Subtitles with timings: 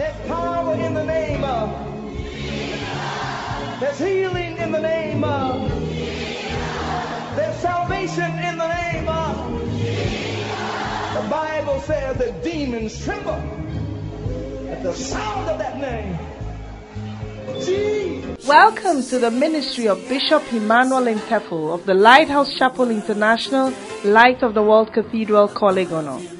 [0.00, 1.68] There's power in the name of.
[3.80, 5.68] There's healing in the name of.
[7.36, 9.60] There's salvation in the name of.
[11.12, 13.42] The Bible says that demons tremble
[14.70, 16.18] at the sound of that name.
[17.62, 18.48] Jesus.
[18.48, 23.70] Welcome to the ministry of Bishop Emmanuel Intefel of the Lighthouse Chapel International,
[24.02, 26.39] Light of the World Cathedral, Korle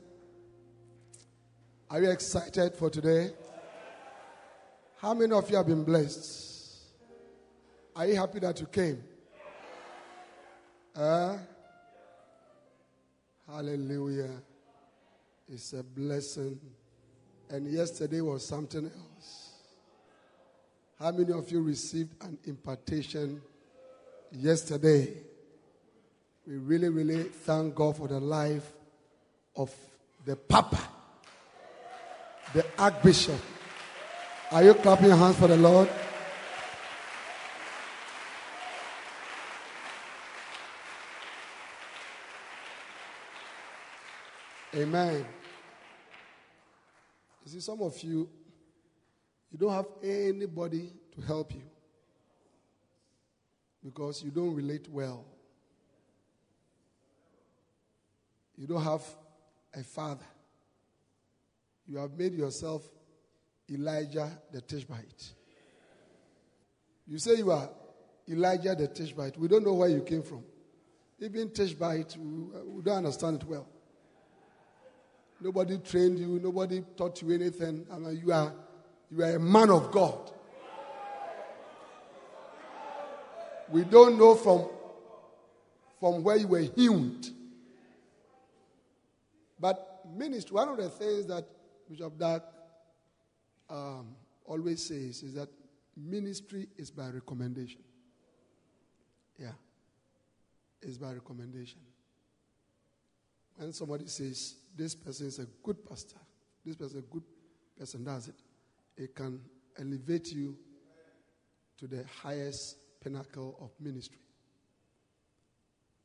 [1.91, 3.31] Are you excited for today?
[5.01, 6.85] How many of you have been blessed?
[7.93, 9.03] Are you happy that you came?
[10.95, 11.37] Uh,
[13.45, 14.29] hallelujah.
[15.51, 16.61] It's a blessing.
[17.49, 19.49] And yesterday was something else.
[20.97, 23.41] How many of you received an impartation
[24.31, 25.13] yesterday?
[26.47, 28.71] We really, really thank God for the life
[29.57, 29.75] of
[30.23, 30.79] the Papa,
[32.53, 33.39] the Archbishop.
[34.51, 35.89] Are you clapping your hands for the Lord?
[44.75, 45.25] Amen.
[47.45, 48.29] You see, some of you,
[49.51, 51.63] you don't have anybody to help you
[53.83, 55.25] because you don't relate well.
[58.57, 59.03] You don't have
[59.73, 60.25] a father.
[61.91, 62.89] You have made yourself
[63.69, 65.33] Elijah the Tishbite.
[67.05, 67.69] You say you are
[68.29, 69.37] Elijah the Tishbite.
[69.37, 70.45] We don't know where you came from.
[71.19, 73.67] Even Tishbite, we don't understand it well.
[75.41, 76.39] Nobody trained you.
[76.41, 77.85] Nobody taught you anything.
[77.91, 78.53] I mean, you are
[79.11, 80.31] you are a man of God.
[83.69, 84.69] We don't know from
[85.99, 87.19] from where you were hewn.
[89.59, 91.45] But ministry, one of the things that
[91.91, 92.41] Bishop Dag
[93.69, 94.15] um,
[94.45, 95.49] always says is that
[95.97, 97.81] ministry is by recommendation.
[99.37, 99.51] Yeah,
[100.81, 101.79] it's by recommendation.
[103.57, 106.15] When somebody says, This person is a good pastor,
[106.65, 107.23] this person is a good
[107.77, 108.35] person, does it,
[108.95, 109.41] it can
[109.77, 110.57] elevate you
[111.77, 114.21] to the highest pinnacle of ministry.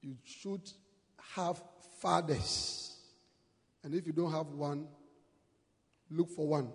[0.03, 0.69] You should
[1.35, 1.63] have
[2.01, 2.87] fathers
[3.87, 4.89] and if you don't have one,
[6.11, 6.71] look for one.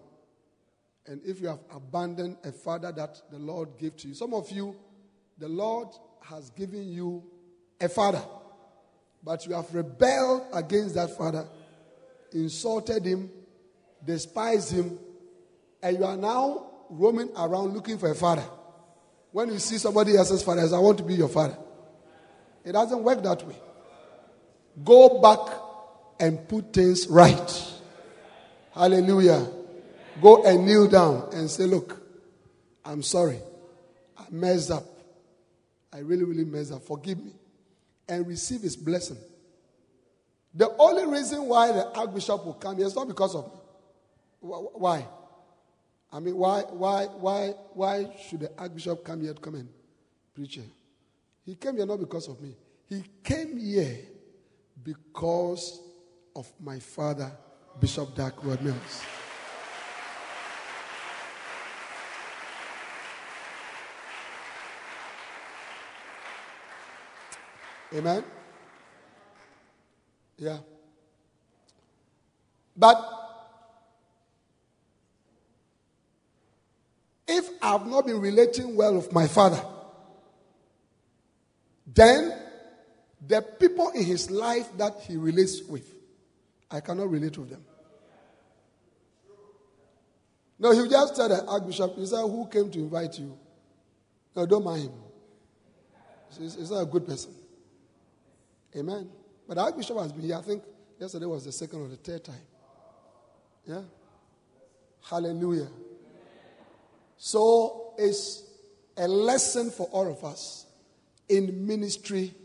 [1.08, 4.50] And if you have abandoned a father that the Lord gave to you, some of
[4.52, 4.76] you,
[5.38, 5.88] the Lord
[6.22, 7.24] has given you
[7.80, 8.22] a father,
[9.24, 11.48] but you have rebelled against that father,
[12.32, 13.32] insulted him,
[14.06, 15.00] despised him,
[15.82, 18.46] and you are now roaming around looking for a father.
[19.32, 21.58] When you see somebody else's father, I want to be your father.
[22.64, 23.56] It doesn't work that way.
[24.84, 25.58] Go back
[26.20, 27.72] and put things right.
[28.74, 29.48] Hallelujah.
[30.22, 32.02] Go and kneel down and say, Look,
[32.84, 33.40] I'm sorry.
[34.18, 34.86] I messed up.
[35.94, 36.84] I really, really messed up.
[36.84, 37.34] Forgive me.
[38.08, 39.18] And receive his blessing.
[40.54, 43.60] The only reason why the archbishop will come here is not because of me.
[44.42, 45.08] Why?
[46.12, 49.70] I mean, why, why, why, why should the archbishop come here to come and
[50.36, 50.66] preach here?
[51.46, 52.56] He came here not because of me.
[52.90, 54.00] He came here
[54.84, 55.80] because
[56.36, 57.32] of my father,
[57.82, 59.04] Bishop Dag Heward-Mills.
[67.96, 68.24] Amen?
[70.38, 70.60] Yeah.
[72.78, 73.04] But
[77.28, 79.62] if I've not been relating well with my father,
[81.88, 82.32] then
[83.28, 85.92] the people in his life that he relates with
[86.72, 87.66] I cannot relate with them.
[90.62, 93.36] No, he just tell the Archbishop, he said, Who came to invite you?
[94.36, 94.92] No, don't mind him.
[96.38, 97.34] He's, he's not a good person.
[98.78, 99.10] Amen.
[99.48, 100.62] But the Archbishop has been here, I think
[101.00, 102.36] yesterday was the second or the third time.
[103.66, 103.82] Yeah?
[105.10, 105.68] Hallelujah.
[107.18, 108.44] So it's
[108.98, 110.68] a lesson for all of us.
[111.28, 112.36] In ministry,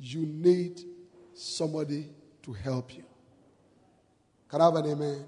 [0.00, 0.80] you need
[1.32, 2.08] somebody
[2.42, 3.04] to help you.
[4.48, 5.24] Can I have an amen?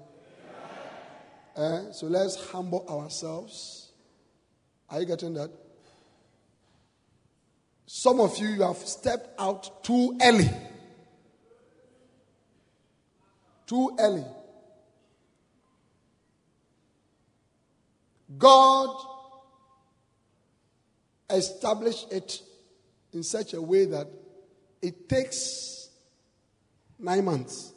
[1.55, 1.91] Eh?
[1.91, 3.91] So let's humble ourselves.
[4.89, 5.49] Are you getting that?
[7.85, 10.49] Some of you, you have stepped out too early.
[13.67, 14.25] Too early.
[18.37, 18.97] God
[21.29, 22.41] established it
[23.13, 24.07] in such a way that
[24.81, 25.89] it takes
[26.99, 27.74] nine months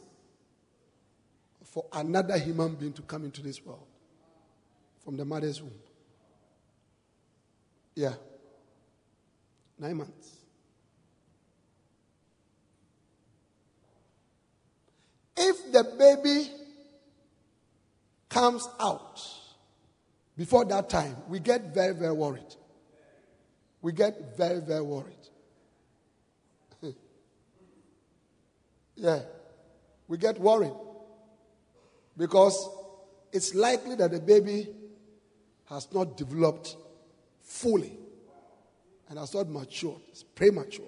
[1.69, 3.85] for another human being to come into this world
[5.03, 5.71] from the mother's womb.
[7.95, 8.13] Yeah.
[9.77, 10.35] Nine months.
[15.37, 16.49] If the baby
[18.27, 19.21] comes out
[20.35, 22.55] before that time, we get very, very worried.
[23.81, 25.15] We get very, very worried.
[28.95, 29.19] yeah.
[30.07, 30.73] We get worried
[32.19, 32.69] because
[33.31, 34.67] it's likely that the baby
[35.69, 36.75] has not developed
[37.41, 37.93] fully
[39.07, 40.01] and has not matured.
[40.09, 40.85] It's premature.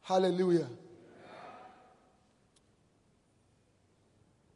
[0.00, 0.66] Hallelujah.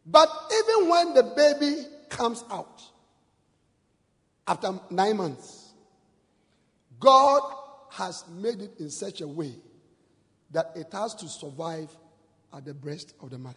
[0.07, 2.83] But even when the baby comes out
[4.47, 5.75] after nine months,
[6.99, 7.43] God
[7.91, 9.53] has made it in such a way
[10.51, 11.95] that it has to survive
[12.53, 13.57] at the breast of the mother.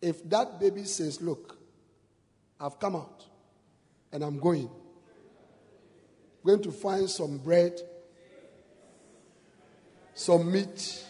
[0.00, 1.58] If that baby says, Look,
[2.60, 3.24] I've come out
[4.12, 7.80] and I'm going, I'm going to find some bread,
[10.14, 11.04] some meat,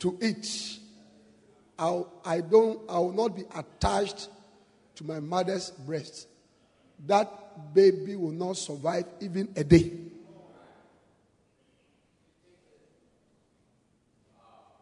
[0.00, 0.78] to eat.
[1.78, 4.28] I'll, I don't, I will not be attached
[4.96, 6.28] to my mother's breast.
[7.06, 9.92] That baby will not survive even a day.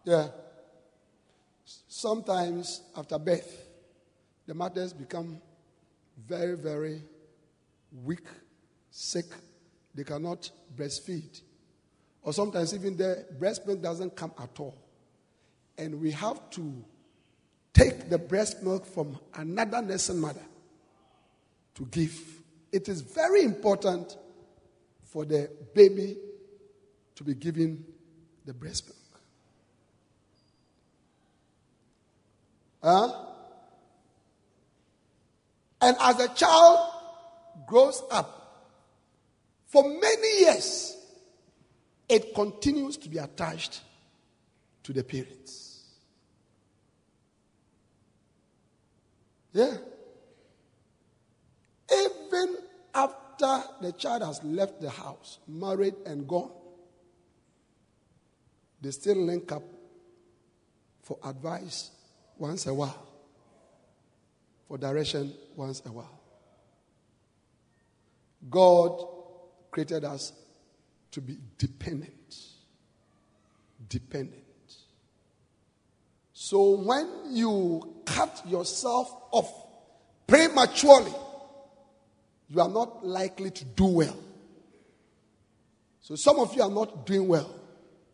[0.05, 0.29] Yeah.
[1.65, 3.69] Sometimes after birth,
[4.47, 5.41] the mothers become
[6.27, 7.03] very, very
[8.05, 8.27] weak,
[8.91, 9.27] sick.
[9.95, 11.41] They cannot breastfeed.
[12.23, 14.77] Or sometimes even the breast milk doesn't come at all
[15.79, 16.85] and we have to
[17.73, 20.45] take the breast milk from another nursing mother
[21.75, 22.21] to give.
[22.71, 24.17] It is very important
[25.05, 26.17] for the baby
[27.17, 27.85] to be given
[28.45, 29.02] the breast milk.
[32.83, 33.13] Huh?
[35.81, 36.91] And as a child
[37.67, 38.39] grows up,
[39.67, 40.97] for many years,
[42.09, 43.81] it continues to be attached
[44.83, 45.85] to the parents.
[49.53, 49.77] Yeah.
[51.91, 52.57] Even
[52.95, 56.51] after the child has left the house, married and gone,
[58.81, 59.63] they still link up
[61.03, 61.91] for advice
[62.39, 63.07] once a while,
[64.69, 66.21] for direction once a while.
[68.51, 69.07] God
[69.71, 70.33] created us
[71.13, 72.37] to be dependent.
[73.89, 74.43] Dependent.
[76.33, 79.51] So when you cut yourself off
[80.27, 81.13] prematurely,
[82.49, 84.17] you are not likely to do well.
[86.01, 87.55] So some of you are not doing well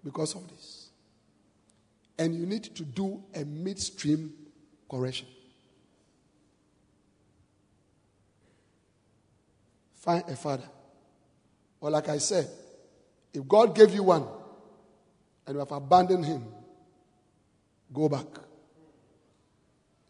[0.04, 0.77] because of this.
[2.18, 4.32] And you need to do a midstream
[4.90, 5.28] correction.
[9.94, 10.68] Find a father.
[11.80, 12.48] Or, like I said,
[13.32, 14.26] if God gave you one
[15.46, 16.44] and you have abandoned him,
[17.92, 18.26] Go back.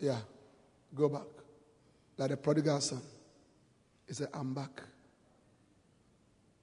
[0.01, 0.19] Yeah,
[0.95, 1.23] go back.
[2.17, 3.01] Like the prodigal son.
[4.07, 4.83] He said, I'm back.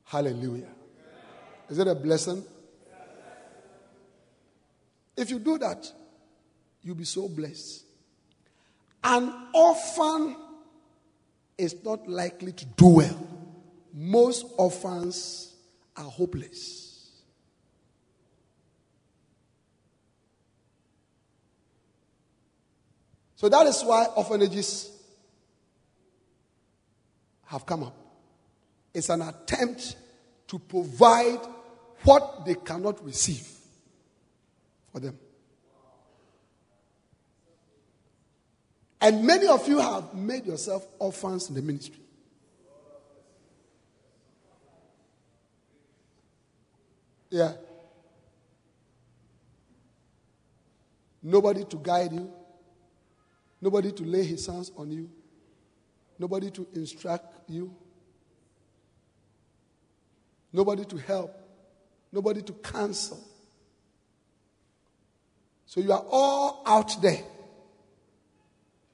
[0.05, 0.67] Hallelujah.
[1.69, 2.43] Is it a blessing?
[5.17, 5.91] If you do that,
[6.83, 7.83] you'll be so blessed.
[9.03, 10.35] An orphan
[11.57, 13.27] is not likely to do well.
[13.93, 15.53] Most orphans
[15.95, 16.85] are hopeless.
[23.37, 24.91] So that is why orphanages
[27.45, 27.95] have come up.
[28.93, 29.95] It's an attempt
[30.47, 31.39] to provide
[32.03, 33.54] what they cannot receive
[34.95, 35.19] for them.
[39.01, 41.99] And many of you have made yourself orphans in the ministry.
[47.29, 47.51] Yeah.
[51.21, 52.31] Nobody to guide you.
[53.59, 55.09] Nobody to lay his hands on you.
[56.17, 57.75] Nobody to instruct you.
[60.53, 61.37] Nobody to help.
[62.13, 63.34] Nobody to counsel.
[65.75, 67.21] So you are all out there.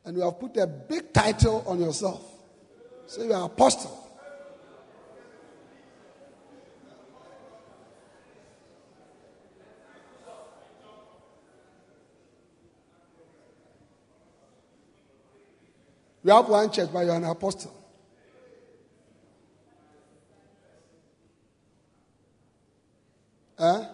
[0.04, 2.26] And you have put a big title on yourself.
[3.06, 4.00] So you are apostle.
[16.24, 17.76] You have one church, but you're an apostle.
[23.60, 23.86] Huh?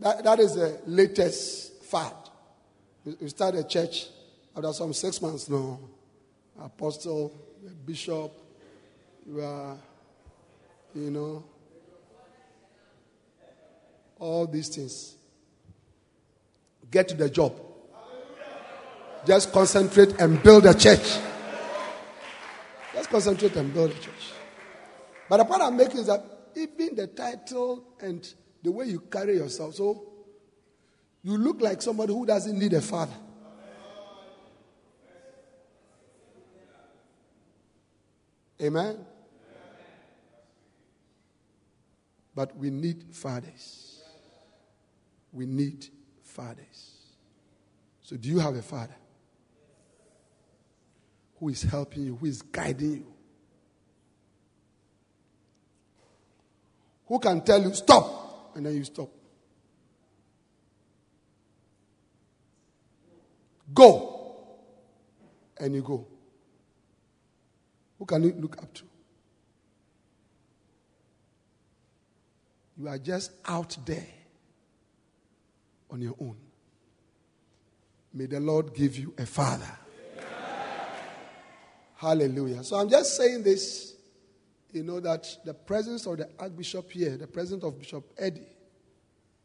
[0.00, 2.12] That, that is the latest fad.
[3.04, 4.06] We start a church
[4.56, 5.78] after some six months now.
[6.60, 7.32] Apostle,
[7.86, 8.32] bishop,
[9.26, 9.76] you are,
[10.94, 11.44] you know,
[14.18, 15.14] all these things.
[16.90, 17.54] Get to the job.
[19.26, 21.18] Just concentrate and build a church.
[22.94, 24.32] Just concentrate and build a church.
[25.28, 26.24] But the point I'm making is that
[26.56, 28.26] even the title and
[28.62, 30.06] the way you carry yourself, so
[31.22, 33.14] you look like somebody who doesn't need a father.
[38.62, 38.98] Amen.
[42.34, 44.02] But we need fathers.
[45.32, 45.86] We need
[46.22, 46.96] fathers.
[48.02, 48.96] So, do you have a father?
[51.40, 53.06] who is helping you, who is guiding you.
[57.06, 59.08] Who can tell you, stop, and then you stop.
[63.72, 64.36] Go,
[65.58, 66.06] and you go.
[67.98, 68.84] Who can you look up to?
[72.78, 74.06] You are just out there
[75.90, 76.36] on your own.
[78.12, 79.70] May the Lord give you a father.
[81.96, 82.64] Hallelujah.
[82.64, 83.94] So I'm just saying this,
[84.72, 88.46] you know, that the presence of the Archbishop here, the presence of Bishop Eddie,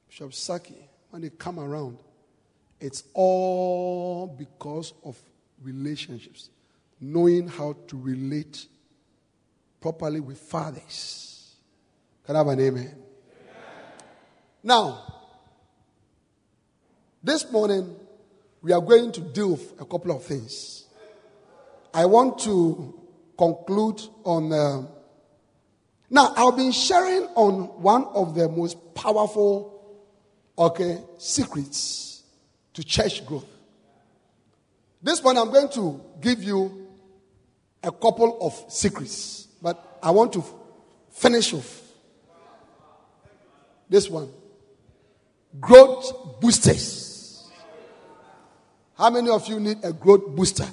[0.07, 1.97] Bishop Saki, when they come around,
[2.79, 5.17] it's all because of
[5.61, 6.49] relationships,
[6.99, 8.67] knowing how to relate
[9.81, 11.55] properly with fathers.
[12.25, 12.83] Can I have an amen?
[12.83, 12.95] amen?
[14.63, 15.13] Now,
[17.23, 17.95] this morning,
[18.61, 20.85] we are going to deal with a couple of things.
[21.93, 22.99] I want to
[23.37, 24.51] conclude on.
[24.51, 24.94] Uh,
[26.09, 29.99] now, I've been sharing on one of the most powerful,
[30.57, 32.23] okay, secrets
[32.73, 33.45] to church growth.
[35.01, 36.87] This one, I'm going to give you
[37.83, 40.43] a couple of secrets, but I want to
[41.11, 41.81] finish off
[43.89, 44.29] this one.
[45.59, 47.49] Growth boosters.
[48.97, 50.67] How many of you need a growth booster?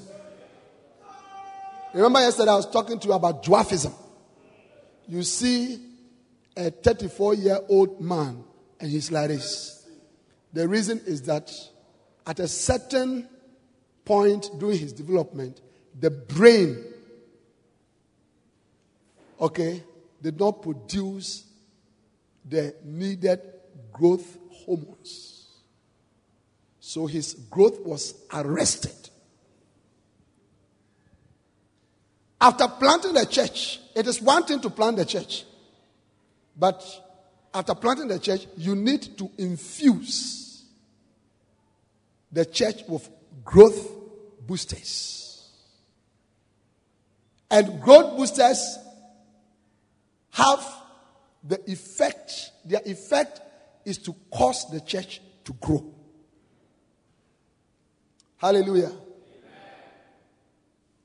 [1.95, 3.93] Remember yesterday I was talking to you about dwarfism.
[5.13, 5.79] You see
[6.57, 8.43] a 34 year old man
[8.81, 9.87] and he's like this.
[10.55, 11.53] The reason is that
[12.27, 13.29] at a certain
[14.07, 15.61] point during his development,
[16.01, 16.83] the brain,
[19.39, 19.83] okay,
[20.23, 21.45] did not produce
[22.49, 23.41] the needed
[23.93, 25.47] growth hormones.
[26.81, 29.02] So his growth was arrested.
[32.43, 35.45] After planting the church, it is one thing to plant the church.
[36.59, 36.83] But
[37.55, 40.65] after planting the church, you need to infuse
[42.33, 43.09] the church with
[43.45, 43.89] growth
[44.45, 45.51] boosters.
[47.49, 48.77] And growth boosters
[50.31, 50.67] have
[51.45, 53.41] the effect, their effect
[53.85, 55.95] is to cause the church to grow.
[58.37, 58.91] Hallelujah.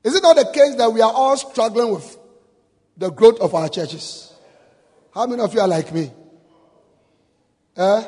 [0.08, 2.18] Is it not the case that we are all struggling with
[2.96, 4.34] the growth of our churches?
[5.14, 6.10] How many of you are like me?
[7.76, 8.04] Eh?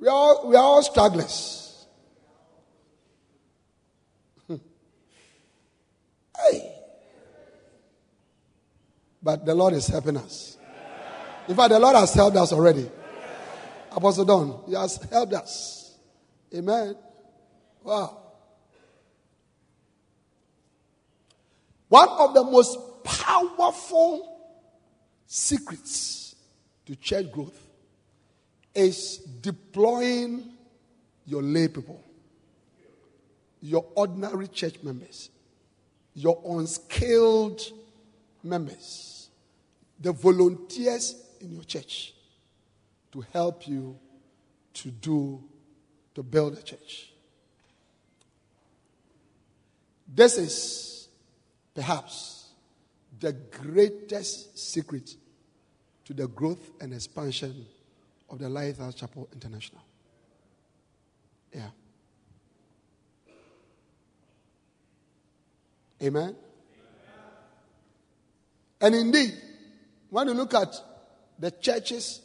[0.00, 1.86] We are all, we are all strugglers.
[4.48, 4.58] hey.
[9.22, 10.56] But the Lord is helping us.
[11.46, 12.90] In fact, the Lord has helped us already.
[13.92, 15.94] Apostle Don, He has helped us.
[16.54, 16.96] Amen.
[17.82, 18.25] Wow.
[21.88, 24.38] One of the most powerful
[25.26, 26.34] secrets
[26.86, 27.58] to church growth
[28.74, 30.52] is deploying
[31.26, 32.02] your lay people,
[33.60, 35.30] your ordinary church members,
[36.14, 37.62] your unskilled
[38.42, 39.28] members,
[40.00, 42.14] the volunteers in your church
[43.12, 43.98] to help you
[44.74, 45.42] to do,
[46.14, 47.12] to build a church.
[50.06, 50.95] This is
[51.76, 52.48] perhaps
[53.20, 55.14] the greatest secret
[56.06, 57.66] to the growth and expansion
[58.30, 59.82] of the Lighthouse Chapel International.
[61.54, 61.68] Yeah.
[66.02, 66.34] Amen.
[68.80, 69.34] And indeed,
[70.10, 70.74] when you look at
[71.38, 72.20] the churches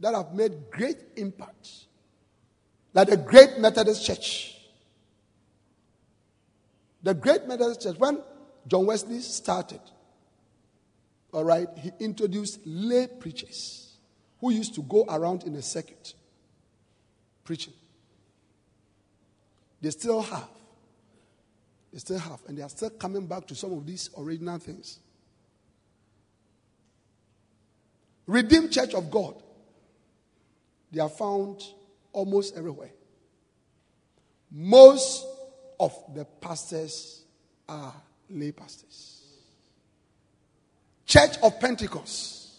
[0.00, 1.68] that have made great impact,
[2.94, 4.58] like the Great Methodist Church,
[7.02, 8.20] the Great Methodist Church, when
[8.66, 9.80] John Wesley started,
[11.32, 13.96] all right, he introduced lay preachers
[14.40, 16.14] who used to go around in a circuit
[17.44, 17.72] preaching.
[19.80, 20.48] They still have.
[21.92, 22.40] They still have.
[22.46, 25.00] And they are still coming back to some of these original things.
[28.26, 29.42] Redeemed Church of God.
[30.92, 31.62] They are found
[32.12, 32.92] almost everywhere.
[34.50, 35.26] Most
[35.80, 37.24] of the pastors
[37.68, 37.94] are
[38.30, 39.22] lay pastors.
[41.06, 42.50] Church of Pentecost.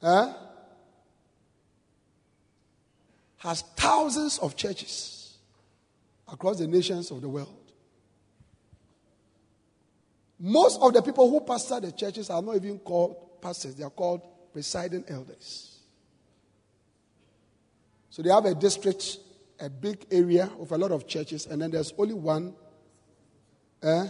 [0.00, 0.34] Huh?
[3.38, 5.36] Has thousands of churches
[6.30, 7.64] across the nations of the world.
[10.38, 13.90] Most of the people who pastor the churches are not even called pastors, they are
[13.90, 14.20] called
[14.52, 15.78] presiding elders.
[18.10, 19.18] So they have a district,
[19.58, 22.54] a big area of a lot of churches, and then there's only one
[23.84, 24.06] uh,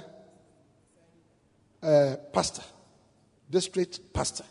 [1.82, 2.62] uh, pastor,
[3.50, 4.44] district pastor,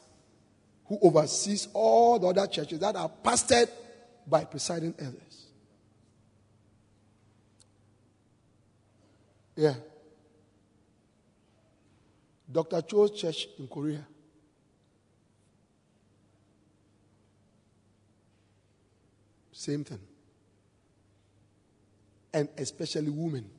[0.86, 3.70] who oversees all the other churches that are pastored
[4.28, 5.46] by presiding elders.
[9.56, 9.76] Yeah.
[12.52, 12.82] Dr.
[12.82, 14.06] Cho's church in Korea.
[19.52, 20.00] Same thing.
[22.34, 23.50] And especially women.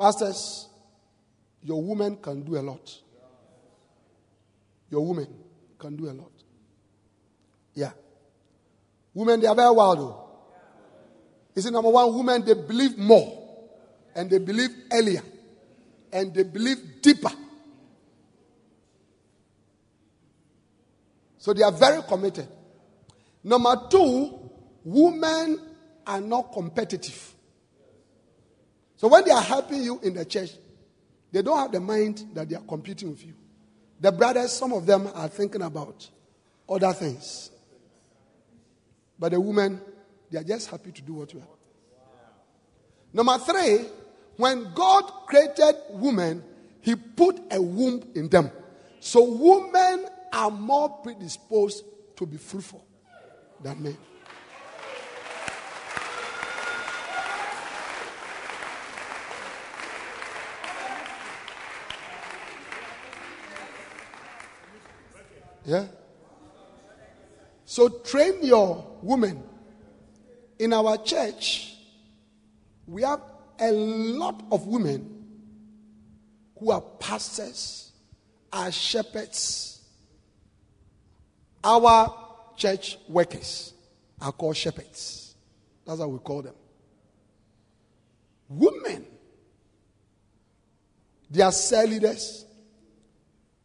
[0.00, 0.66] Pastors,
[1.62, 2.98] your woman can do a lot.
[4.88, 5.28] Your woman
[5.78, 6.32] can do a lot.
[7.74, 7.90] Yeah.
[9.12, 10.28] Women, they are very wild though.
[11.54, 13.46] You see, number one, women, they believe more
[14.14, 15.22] and they believe earlier
[16.10, 17.30] and they believe deeper.
[21.36, 22.48] So they are very committed.
[23.44, 24.50] Number two,
[24.82, 25.60] women
[26.06, 27.34] are not competitive.
[29.00, 30.50] So when they are helping you in the church,
[31.32, 33.32] they don't have the mind that they are competing with you.
[33.98, 36.06] The brothers, some of them are thinking about
[36.68, 37.50] other things.
[39.18, 39.80] But the women,
[40.30, 41.48] they are just happy to do what you have.
[43.14, 43.86] Number three,
[44.36, 46.44] when God created women,
[46.82, 48.50] He put a womb in them.
[49.00, 51.84] So women are more predisposed
[52.16, 52.84] to be fruitful
[53.62, 53.96] than men.
[65.64, 65.86] Yeah?
[67.64, 69.42] So train your women.
[70.58, 71.76] In our church,
[72.86, 73.20] we have
[73.58, 75.24] a lot of women
[76.58, 77.92] who are pastors,
[78.52, 79.82] are shepherds.
[81.62, 82.14] Our
[82.56, 83.72] church workers
[84.20, 85.34] are called shepherds.
[85.86, 86.54] That's how we call them.
[88.48, 89.06] Women,
[91.30, 92.44] they are cell leaders,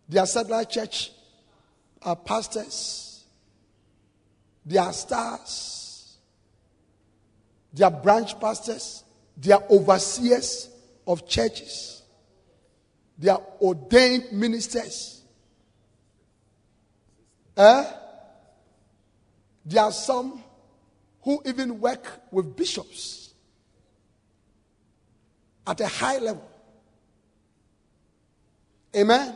[0.07, 1.11] they are satellite church
[2.05, 3.23] are pastors,
[4.65, 6.17] they are stars,
[7.73, 9.03] they are branch pastors,
[9.35, 10.69] they are overseers
[11.07, 12.03] of churches,
[13.17, 15.21] they are ordained ministers.
[17.57, 17.85] Eh?
[19.65, 20.43] There are some
[21.23, 23.33] who even work with bishops
[25.65, 26.47] at a high level.
[28.95, 29.35] Amen.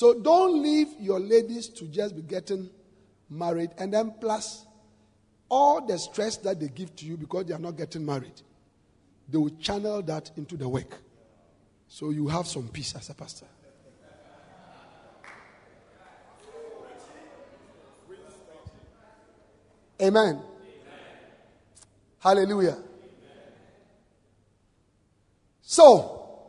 [0.00, 2.70] So don't leave your ladies to just be getting
[3.28, 4.64] married and then plus
[5.50, 8.40] all the stress that they give to you because they are not getting married.
[9.28, 10.96] They will channel that into the work.
[11.86, 13.44] So you have some peace as a pastor.
[20.00, 20.24] Amen.
[20.24, 20.42] Amen.
[22.20, 22.70] Hallelujah.
[22.70, 22.84] Amen.
[25.60, 26.48] So,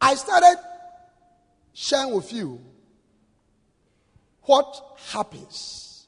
[0.00, 0.69] I started
[1.80, 2.60] sharing with you
[4.42, 6.06] what happens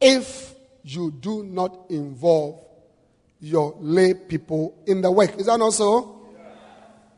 [0.00, 2.60] if you do not involve
[3.40, 5.36] your lay people in the work.
[5.38, 6.28] Is that not so?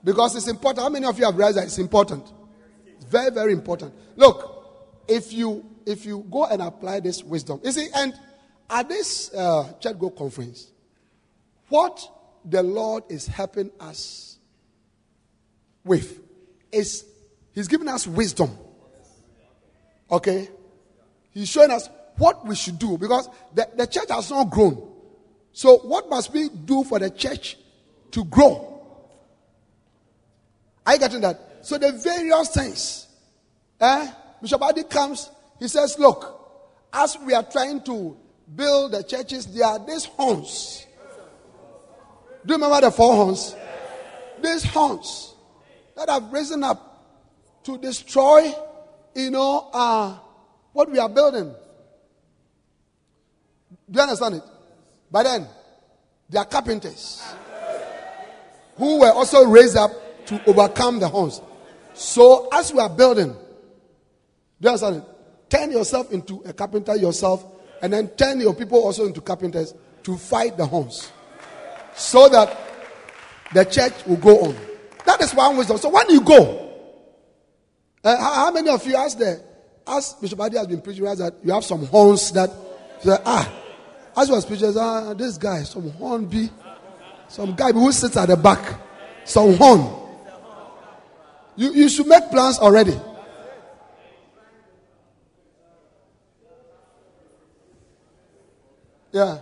[0.03, 0.83] Because it's important.
[0.83, 2.33] How many of you have realized that it's important?
[2.87, 3.93] It's very, very important.
[4.17, 8.15] Look, if you if you go and apply this wisdom, you see, and
[8.71, 10.71] at this uh, Church Go conference,
[11.69, 12.01] what
[12.47, 14.39] the Lord is helping us
[15.85, 16.21] with
[16.73, 17.05] is
[17.59, 18.57] He's giving us wisdom.
[20.09, 20.49] Okay?
[21.33, 24.89] He's showing us what we should do because the, the church has not grown.
[25.53, 27.57] So, what must we do for the church
[28.13, 28.81] to grow?
[30.87, 31.59] Are you getting that?
[31.63, 33.09] So, the various things.
[33.81, 34.09] Eh?
[34.41, 36.41] Bishop Adi comes, he says, Look,
[36.93, 38.17] as we are trying to
[38.55, 40.87] build the churches, there are these horns.
[42.47, 43.57] Do you remember the four horns?
[44.41, 45.35] These horns
[45.97, 46.88] that have risen up
[47.69, 48.51] to destroy,
[49.15, 50.17] you know, uh,
[50.73, 51.55] what we are building.
[53.91, 54.43] Do you understand it?
[55.11, 55.47] But then,
[56.31, 57.23] they are carpenters
[58.77, 59.91] who were also raised up
[60.27, 61.43] to overcome the horns.
[61.93, 63.39] So, as we are building, do
[64.61, 65.05] you understand it?
[65.51, 67.45] Turn yourself into a carpenter yourself,
[67.83, 71.13] and then turn your people also into carpenters to fight the horns.
[71.95, 72.57] So that
[73.53, 74.57] the church will go on.
[75.05, 75.77] That is one wisdom.
[75.77, 76.68] So when you go,
[78.05, 79.43] uh, how, how, many of you ask the
[79.87, 82.51] as Bishop Adi has been preaching, that you have some horns that
[83.01, 83.53] say, ah,
[84.17, 86.51] as you was preaching, ah, this guy, some horn be,
[87.29, 88.81] some guy who sits at the back,
[89.25, 89.95] some horn.
[91.57, 92.99] You, you should make plans already.
[99.11, 99.39] Yeah.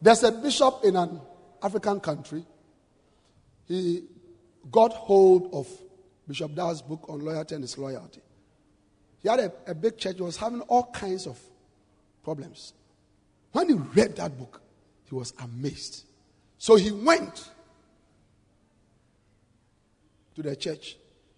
[0.00, 1.20] There's a bishop in an
[1.62, 2.44] African country.
[3.66, 4.04] He
[4.70, 5.66] got hold of
[6.26, 8.20] Bishop Dag's book on loyalty and disloyalty.
[9.22, 11.38] He had a, a big church, he was having all kinds of
[12.22, 12.72] problems.
[13.52, 14.60] When he read that book,
[15.08, 16.04] he was amazed.
[16.58, 17.50] So he went
[20.34, 20.96] to the church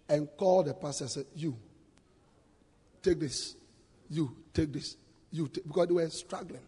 [0.09, 1.57] and called the pastor and said, You,
[3.01, 3.55] take this.
[4.09, 4.95] You, take this.
[5.31, 6.67] You, take, because they were struggling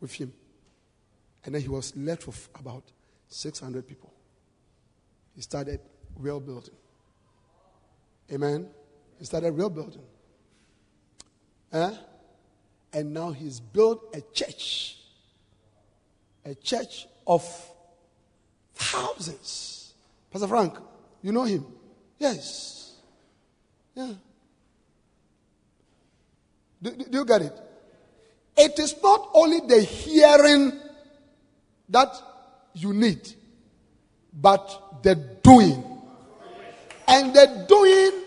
[0.00, 0.32] with him.
[1.44, 2.84] And then he was left with about
[3.28, 4.12] 600 people.
[5.34, 5.80] He started
[6.16, 6.74] real building.
[8.32, 8.68] Amen.
[9.18, 10.02] He started real building.
[11.72, 11.94] Eh?
[12.92, 14.98] And now he's built a church.
[16.44, 17.44] A church of
[18.74, 19.94] thousands.
[20.30, 20.74] Pastor Frank,
[21.22, 21.64] you know him?
[22.18, 22.92] Yes.
[23.94, 24.12] Yeah.
[26.82, 27.60] Do, do, do you get it?
[28.56, 30.72] It is not only the hearing
[31.88, 32.14] that
[32.74, 33.32] you need,
[34.32, 35.93] but the doing.
[37.06, 38.22] And the doing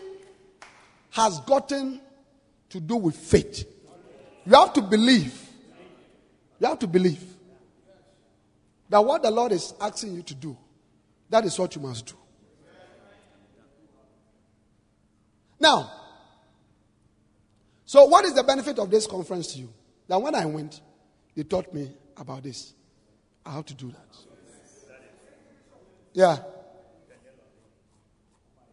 [1.12, 2.00] has gotten
[2.70, 3.66] to do with faith.
[4.46, 5.50] You have to believe.
[6.60, 7.24] You have to believe
[8.90, 10.58] that what the Lord is asking you to do,
[11.30, 12.14] that is what you must do.
[15.60, 15.92] Now,
[17.86, 19.74] so what is the benefit of this conference to you?
[20.08, 20.82] That when I went,
[21.36, 22.74] they taught me about this.
[23.46, 24.18] I have to do that.
[26.14, 26.38] Yeah.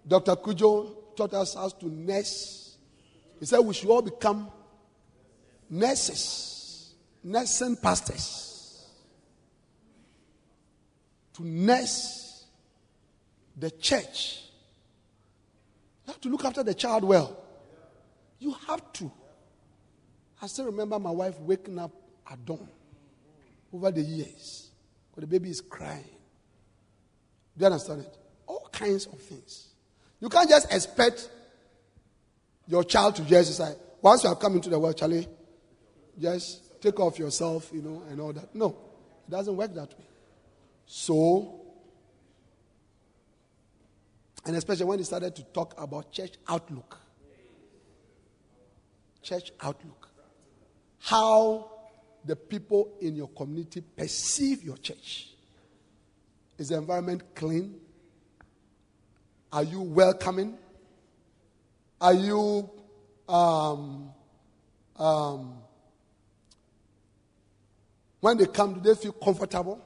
[0.07, 0.37] Dr.
[0.37, 2.77] Kujo taught us how to nurse.
[3.41, 4.51] He said we should all become
[5.71, 8.87] nurses, nursing pastors.
[11.35, 12.45] To nurse
[13.57, 14.43] the church.
[16.07, 17.43] You have to look after the child well.
[18.39, 19.11] You have to.
[20.41, 21.93] I still remember my wife waking up
[22.31, 22.69] at dawn
[23.73, 24.71] over the years.
[25.11, 26.05] Because the baby is crying.
[27.57, 28.17] Do you understand it?
[28.47, 29.74] All kinds of things.
[30.21, 31.29] You can't just expect
[32.67, 35.27] your child to just say, once you have come into the world, Charlie,
[36.19, 38.55] just take off yourself, you know, and all that.
[38.55, 38.77] No,
[39.27, 40.05] it doesn't work that way.
[40.87, 41.61] So,
[44.45, 47.01] and especially when he started to talk about church outlook.
[49.23, 50.09] Church outlook.
[51.01, 51.71] How
[52.25, 55.31] the people in your community perceive your church.
[56.59, 57.81] Is the environment clean?
[59.55, 60.59] Are you welcoming?
[62.01, 62.69] Are you
[63.29, 64.11] um,
[64.97, 65.59] um,
[68.19, 69.81] when they come, do they feel comfortable?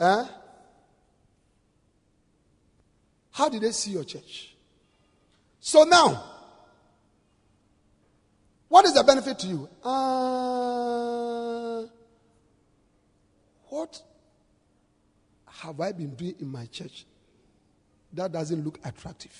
[0.00, 0.24] Eh?
[3.30, 4.56] How did they see your church?
[5.60, 6.24] So now,
[8.66, 9.68] what is the benefit to you?
[9.84, 11.82] Uh,
[13.68, 14.02] what
[15.46, 17.06] have I been doing in my church
[18.12, 19.32] that doesn't look attractive?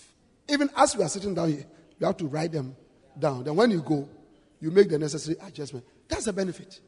[0.48, 1.64] Even as we are sitting down here,
[1.98, 2.76] you have to write them
[3.18, 3.44] down.
[3.44, 4.08] Then when you go,
[4.60, 5.84] you make the necessary adjustment.
[6.08, 6.80] That's a benefit.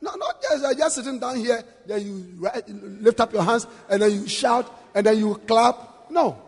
[0.00, 3.66] No, not just, uh, just sitting down here, then you write, lift up your hands,
[3.88, 6.10] and then you shout, and then you clap.
[6.10, 6.40] No,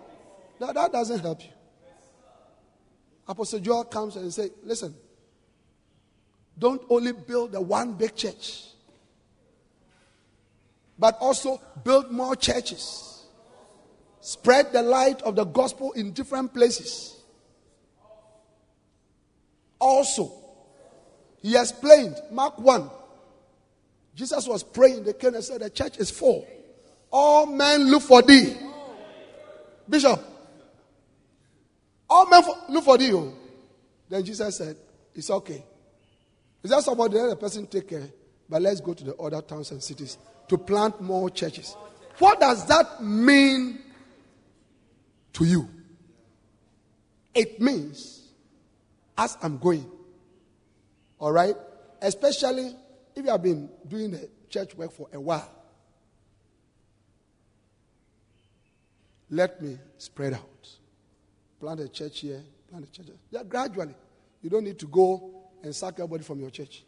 [0.58, 1.50] that, that doesn't help you.
[3.28, 4.94] Apostle Joel comes and say, listen,
[6.58, 8.66] don't only build the one big church.
[10.98, 13.15] but also build more churches.
[14.26, 17.16] Spread the light of the gospel in different places.
[19.78, 20.32] Also,
[21.40, 22.90] he explained, Mark 1,
[24.16, 26.44] Jesus was praying, the king said, The church is full.
[27.12, 28.56] All men look for thee.
[29.88, 30.20] Bishop,
[32.10, 33.12] all men look for thee.
[33.12, 33.32] Oh.
[34.08, 34.76] Then Jesus said,
[35.14, 35.64] It's okay.
[36.64, 38.08] Is that somebody let the person take care?
[38.48, 41.76] But let's go to the other towns and cities to plant more churches.
[42.18, 43.82] What does that mean
[45.36, 45.68] to you?
[47.34, 48.32] It means,
[49.16, 49.86] as I'm going,
[51.18, 51.54] all right,
[52.00, 52.74] especially
[53.14, 55.50] if you have been doing the church work for a while,
[59.28, 60.68] let me spread out.
[61.60, 63.08] Plant a church here, plant a church.
[63.30, 63.94] Yeah, gradually.
[64.42, 66.82] You don't need to go and sack everybody from your church.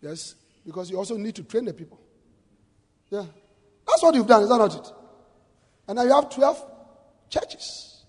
[0.00, 2.00] Yes, because you also need to train the people.
[3.10, 3.24] Yeah,
[3.86, 4.92] that's what you've done, is that not it?
[5.88, 6.79] And now you have 12
[7.30, 8.04] churches.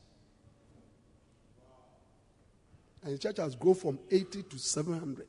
[3.03, 5.27] And the church has grown from 80 to 700.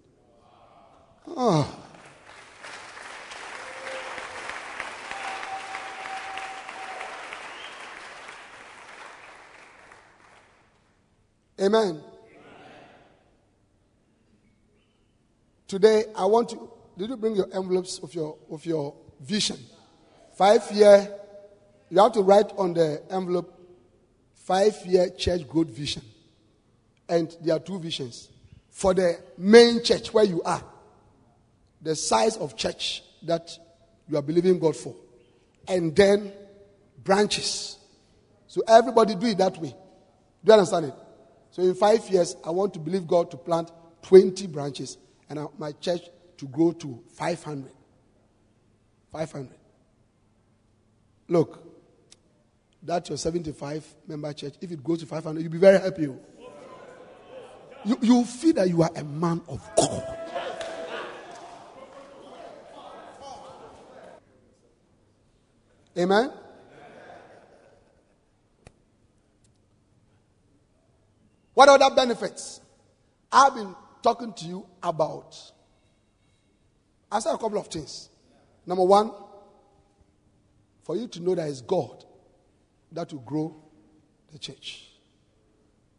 [1.28, 1.34] Oh.
[1.36, 1.88] Ah.
[11.60, 11.82] Amen.
[11.82, 12.02] Amen.
[15.68, 16.70] Today, I want to.
[16.98, 19.58] Did you bring your envelopes of your of your vision?
[20.36, 21.08] Five year.
[21.88, 23.61] You have to write on the envelope.
[24.44, 26.02] Five year church growth vision,
[27.08, 28.28] and there are two visions
[28.70, 30.62] for the main church where you are.
[31.80, 33.50] The size of church that
[34.08, 34.96] you are believing God for,
[35.68, 36.32] and then
[37.04, 37.78] branches.
[38.48, 39.70] So everybody do it that way.
[40.44, 40.94] Do you understand it?
[41.52, 43.70] So in five years, I want to believe God to plant
[44.02, 46.02] 20 branches and my church
[46.38, 47.70] to grow to 500.
[49.12, 49.50] 500.
[51.28, 51.71] Look,
[52.82, 54.54] that's your 75 member church.
[54.60, 56.08] If it goes to 500, you'll be very happy.
[56.08, 56.18] Oh.
[57.84, 60.18] You, you feel that you are a man of God.
[65.96, 66.32] Amen?
[71.54, 72.60] What other benefits?
[73.30, 75.36] I've been talking to you about.
[77.10, 78.08] I said a couple of things.
[78.66, 79.12] Number one,
[80.82, 82.04] for you to know that it's God
[82.92, 83.56] that will grow
[84.32, 84.88] the church.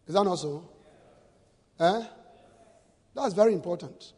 [0.08, 0.70] Is that not so?
[1.80, 2.04] Eh?
[3.16, 4.14] That's very important.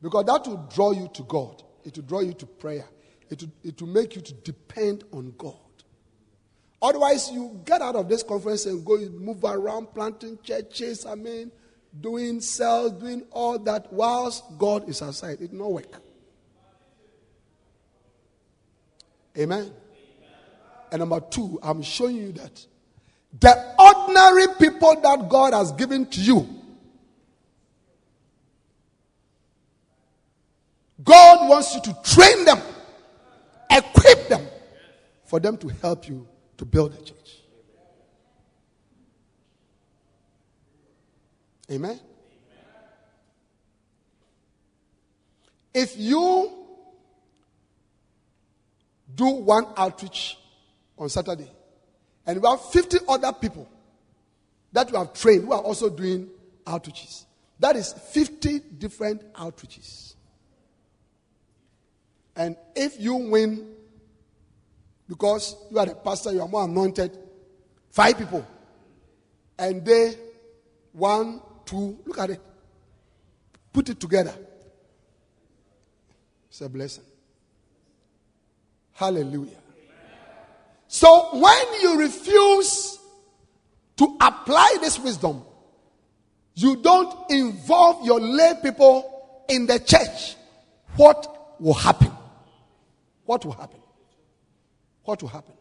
[0.00, 1.62] Because that will draw you to God.
[1.84, 2.84] It will draw you to prayer.
[3.30, 5.54] It will, it will make you to depend on God.
[6.80, 11.50] Otherwise, you get out of this conference and go move around planting churches, I mean,
[11.98, 15.40] doing cells, doing all that whilst God is aside.
[15.40, 16.00] It no work.
[19.38, 19.72] Amen.
[20.94, 22.66] And number two, I'm showing you that
[23.40, 26.48] the ordinary people that God has given to you,
[31.02, 32.60] God wants you to train them,
[33.72, 34.46] equip them
[35.24, 36.28] for them to help you
[36.58, 37.38] to build a church.
[41.72, 41.98] Amen?
[45.74, 46.52] If you
[49.12, 50.36] do one outreach
[50.98, 51.50] on Saturday,
[52.26, 53.68] and we have 50 other people
[54.72, 56.28] that we have trained who are also doing
[56.64, 57.24] outreaches,
[57.58, 60.14] that is 50 different outreaches.
[62.36, 63.74] And if you win
[65.08, 67.16] because you are the pastor, you are more anointed.
[67.90, 68.44] Five people.
[69.58, 70.14] And they,
[70.92, 72.40] one, two, look at it.
[73.72, 74.34] Put it together.
[76.48, 77.04] It's a blessing.
[78.92, 79.58] Hallelujah.
[80.94, 83.00] So when you refuse
[83.96, 85.42] to apply this wisdom,
[86.54, 90.36] you don't involve your lay people in the church,
[90.94, 92.12] what will happen?
[93.24, 93.80] What will happen?
[95.02, 95.54] what will happen?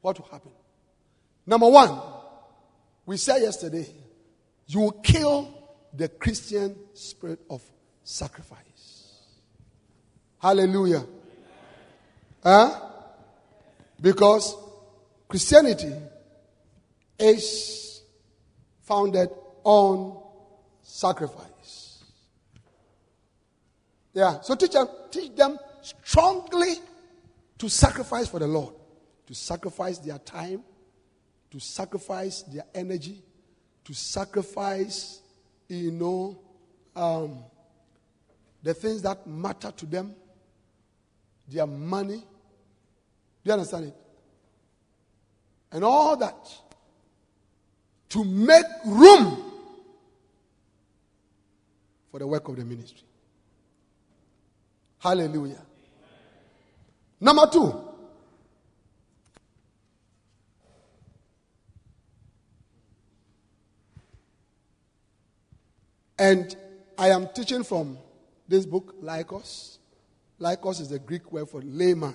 [0.00, 0.52] What will happen?
[1.44, 2.00] Number one,
[3.04, 3.88] we said yesterday,
[4.68, 5.52] you will kill
[5.92, 7.64] the Christian spirit of
[8.04, 9.16] sacrifice.
[10.40, 11.04] Hallelujah.
[12.44, 12.89] Huh?
[14.00, 14.56] Because
[15.28, 15.94] Christianity
[17.18, 18.02] is
[18.82, 19.28] founded
[19.62, 20.22] on
[20.82, 22.02] sacrifice.
[24.12, 26.74] Yeah, so teach them, teach them strongly
[27.58, 28.74] to sacrifice for the Lord,
[29.26, 30.64] to sacrifice their time,
[31.50, 33.22] to sacrifice their energy,
[33.84, 35.20] to sacrifice,
[35.68, 36.38] you know,
[36.96, 37.44] um,
[38.62, 40.14] the things that matter to them,
[41.48, 42.24] their money.
[43.42, 43.96] Do you understand it?
[45.72, 46.48] And all that
[48.10, 49.52] to make room
[52.10, 53.06] for the work of the ministry.
[54.98, 55.62] Hallelujah.
[57.20, 57.86] Number two.
[66.18, 66.54] And
[66.98, 67.96] I am teaching from
[68.46, 69.78] this book, Laikos.
[70.38, 72.14] Laikos is the Greek word for layman.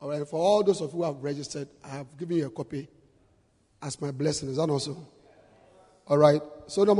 [0.00, 2.50] All right, for all those of you who have registered, I have given you a
[2.50, 2.88] copy
[3.82, 4.48] as my blessing.
[4.48, 4.96] Is that also?
[6.06, 6.40] All right.
[6.66, 6.94] So, no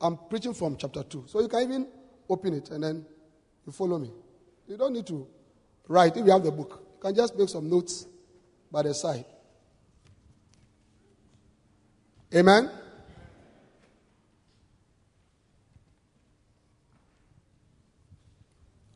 [0.00, 1.24] I'm preaching from chapter 2.
[1.26, 1.88] So you can even
[2.28, 3.06] open it and then
[3.66, 4.10] you follow me.
[4.66, 5.26] You don't need to
[5.88, 6.82] write if you have the book.
[6.96, 8.06] You can just make some notes
[8.70, 9.24] by the side.
[12.34, 12.70] Amen?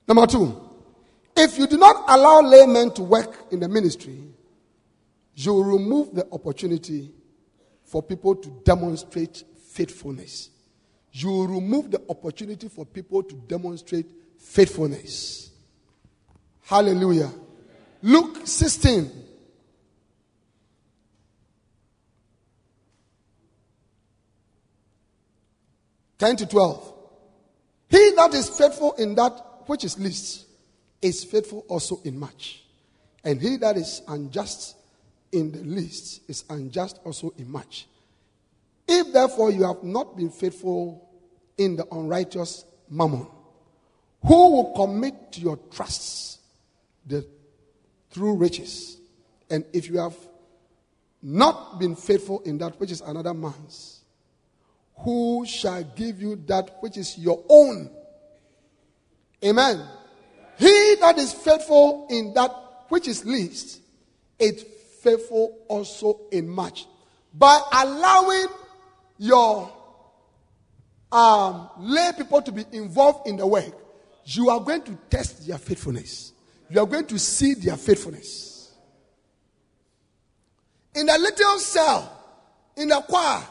[0.06, 0.61] Number two,
[1.36, 4.18] if you do not allow laymen to work in the ministry,
[5.34, 7.10] you remove the opportunity
[7.84, 10.50] for people to demonstrate faithfulness.
[11.12, 14.06] You remove the opportunity for people to demonstrate
[14.38, 15.50] faithfulness.
[16.62, 17.30] Hallelujah.
[18.02, 19.10] Luke 16.
[26.18, 26.92] Ten to twelve.
[27.88, 29.32] He that is faithful in that
[29.66, 30.46] which is least
[31.02, 32.62] is faithful also in much.
[33.24, 34.76] And he that is unjust
[35.32, 37.86] in the least is unjust also in much.
[38.86, 41.08] If therefore you have not been faithful
[41.56, 43.26] in the unrighteous mammon,
[44.24, 46.38] who will commit to your trusts
[47.06, 47.26] the
[48.12, 48.98] true riches?
[49.50, 50.16] And if you have
[51.22, 54.00] not been faithful in that which is another man's,
[54.98, 57.90] who shall give you that which is your own?
[59.44, 59.84] Amen.
[60.58, 62.50] He that is faithful in that
[62.88, 63.80] which is least
[64.38, 64.64] is
[65.00, 66.86] faithful also in much.
[67.34, 68.46] By allowing
[69.18, 69.72] your
[71.10, 73.72] um, lay people to be involved in the work,
[74.24, 76.32] you are going to test their faithfulness.
[76.70, 78.72] You are going to see their faithfulness.
[80.94, 82.20] In the little cell,
[82.76, 83.42] in the choir,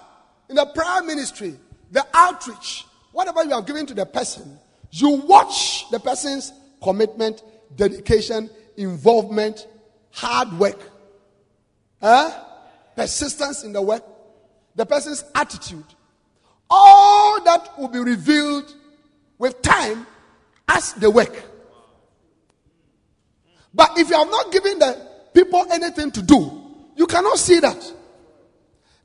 [0.49, 1.55] in the prayer ministry,
[1.91, 4.59] the outreach, whatever you have given to the person,
[4.91, 7.43] you watch the person's commitment,
[7.75, 9.67] dedication, involvement,
[10.11, 10.79] hard work,
[12.01, 12.31] huh?
[12.95, 14.03] persistence in the work,
[14.75, 15.85] the person's attitude.
[16.69, 18.73] All that will be revealed
[19.37, 20.07] with time
[20.67, 21.43] as the work.
[23.73, 26.61] But if you have not given the people anything to do,
[26.95, 27.93] you cannot see that.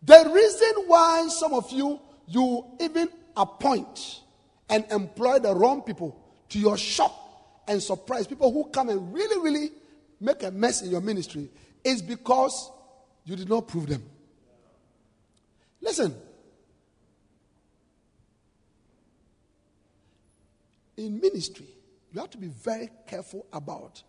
[0.03, 4.21] The reason why some of you, you even appoint
[4.69, 7.26] and employ the wrong people to your shop
[7.69, 9.71] and surprise people who come and really, really
[10.21, 11.49] make a mess in your ministry
[11.85, 12.71] is because
[13.25, 14.03] you did not prove them.
[15.81, 16.15] Listen.
[20.97, 21.67] In ministry,
[22.13, 24.03] you have to be very careful about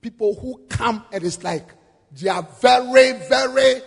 [0.00, 1.66] people who come and it's like
[2.12, 3.82] they are very, very,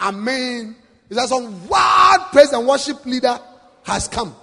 [0.00, 0.76] I mean,
[1.08, 3.38] it's like some wild praise and worship leader
[3.84, 4.34] has come.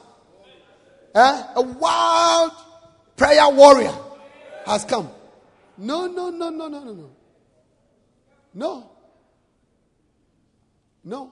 [1.15, 1.43] Eh?
[1.55, 2.51] A wild
[3.15, 3.93] prayer warrior
[4.65, 5.09] has come.
[5.77, 7.09] No, no, no, no, no, no, no.
[8.53, 8.91] No.
[11.03, 11.31] No.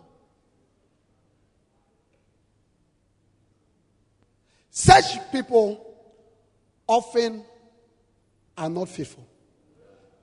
[4.72, 5.86] Such people
[6.88, 7.44] often
[8.58, 9.28] are not faithful.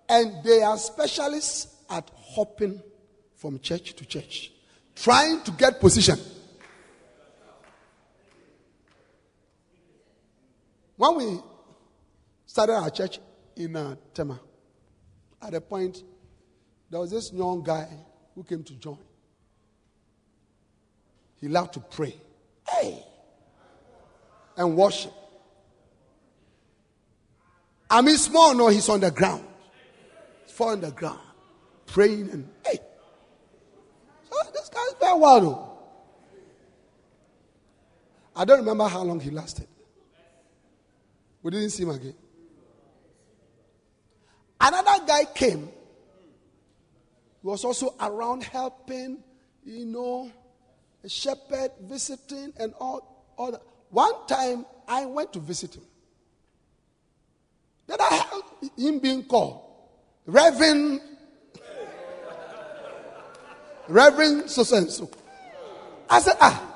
[0.08, 2.80] And they are specialists at hopping
[3.36, 4.52] from church to church,
[4.94, 6.18] trying to get position.
[10.96, 11.40] When we
[12.46, 13.20] started our church
[13.56, 14.40] in uh, Tema,
[15.42, 16.02] at a point,
[16.90, 17.88] there was this young guy
[18.34, 18.98] who came to join.
[21.40, 22.14] He loved to pray.
[22.68, 23.04] Hey!
[24.56, 25.12] And worship.
[27.90, 29.44] I mean, small, no, he's on the ground.
[30.44, 31.20] He's fall on the ground,
[31.86, 32.78] praying and hey.
[34.30, 35.68] So this guy's very wild.
[38.34, 39.68] I don't remember how long he lasted.
[41.46, 42.14] We didn't see him again.
[44.60, 45.68] Another guy came.
[47.40, 49.18] He was also around helping,
[49.64, 50.28] you know,
[51.04, 53.62] a shepherd visiting and all, all that.
[53.90, 55.84] One time I went to visit him.
[57.86, 59.62] Then I heard him being called
[60.26, 61.00] Reverend
[63.86, 65.08] Reverend so and so.
[66.10, 66.75] I said, ah.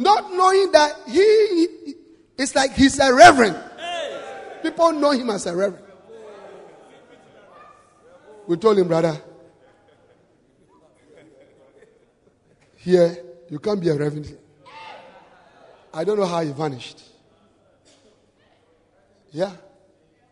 [0.00, 1.94] Not knowing that he,
[2.38, 3.54] it's like he's a reverend.
[4.62, 5.84] People know him as a reverend.
[8.46, 9.20] We told him, brother,
[12.76, 13.14] here,
[13.50, 14.38] you can't be a reverend.
[15.92, 17.02] I don't know how he vanished.
[19.32, 19.52] Yeah.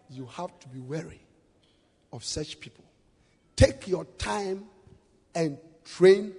[0.09, 1.21] You have to be wary
[2.11, 2.85] of such people.
[3.55, 4.65] Take your time
[5.35, 6.33] and train,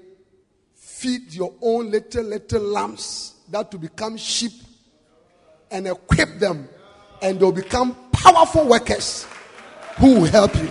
[0.99, 4.51] feed your own little, little lambs that to become sheep
[5.71, 6.67] and equip them,
[7.21, 9.25] and they'll become powerful workers
[9.97, 10.69] who will help you.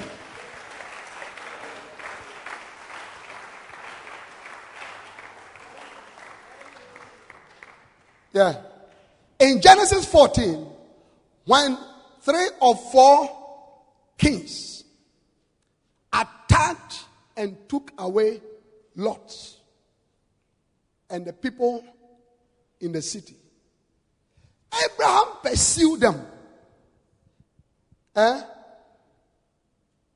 [8.35, 8.61] Yeah.
[9.41, 10.67] In Genesis 14,
[11.47, 11.79] when
[12.21, 13.31] three or four
[14.19, 14.85] kings
[16.13, 17.05] attacked
[17.35, 18.43] and took away
[18.95, 19.58] Lot
[21.11, 21.85] and the people
[22.81, 23.37] in the city,
[24.73, 26.27] Abraham pursued them
[28.15, 28.43] eh,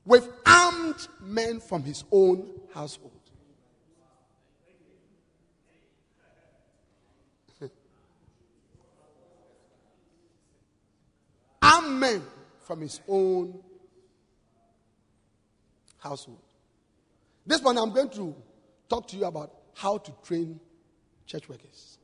[0.05, 3.11] with armed men from his own household.
[11.61, 12.21] armed men
[12.59, 13.59] from his own
[15.97, 16.39] household.
[17.45, 18.33] This one, I'm going to
[18.89, 20.59] talk to you about how to train
[21.25, 21.97] church workers.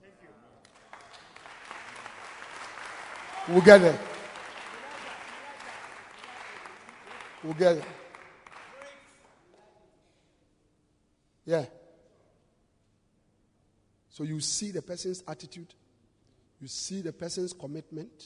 [3.47, 3.99] We'll get there.
[7.43, 7.86] We'll get there.
[11.45, 11.65] Yeah.
[14.09, 15.74] So you see the person's attitude,
[16.59, 18.26] you see the person's commitment.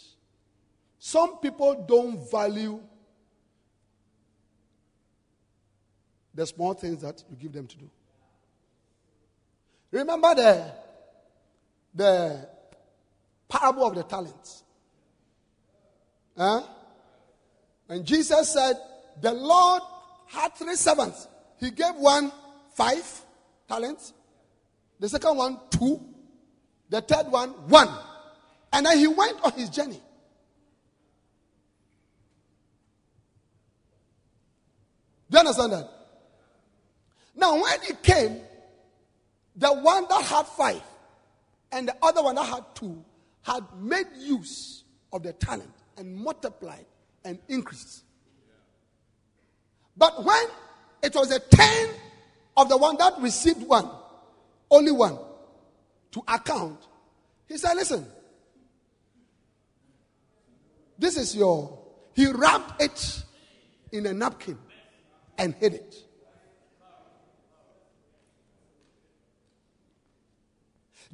[1.00, 2.82] Some people don't value
[6.34, 7.90] the small things that you give them to do.
[9.92, 10.72] Remember the,
[11.94, 12.48] the
[13.48, 14.64] parable of the talents.
[16.38, 16.64] Huh?
[17.90, 18.76] And Jesus said,
[19.22, 19.82] The Lord
[20.28, 21.28] had three servants.
[21.60, 22.32] He gave one
[22.74, 23.22] five
[23.68, 24.14] talents,
[25.00, 26.02] the second one two,
[26.90, 27.90] the third one one.
[28.72, 30.02] And then he went on his journey.
[35.30, 35.90] Do you understand that?
[37.36, 38.40] Now, when he came,
[39.56, 40.82] the one that had five
[41.74, 43.04] and the other one that had two
[43.42, 46.86] had made use of the talent and multiplied
[47.26, 48.04] and increased.
[49.98, 50.46] But when
[51.02, 51.90] it was a turn
[52.56, 53.90] of the one that received one,
[54.72, 55.18] only one,
[56.12, 56.80] to account,
[57.48, 58.06] he said, Listen,
[60.98, 61.80] this is your.
[62.16, 63.24] He wrapped it
[63.92, 64.58] in a napkin
[65.38, 65.96] and hid it.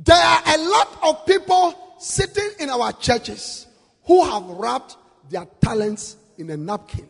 [0.02, 3.68] There are a lot of people sitting in our churches
[4.06, 4.96] who have wrapped
[5.30, 7.08] their talents in a napkin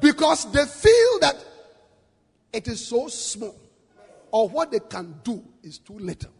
[0.00, 1.36] because they feel that
[2.52, 3.54] it is so small
[4.32, 6.32] or what they can do is too little.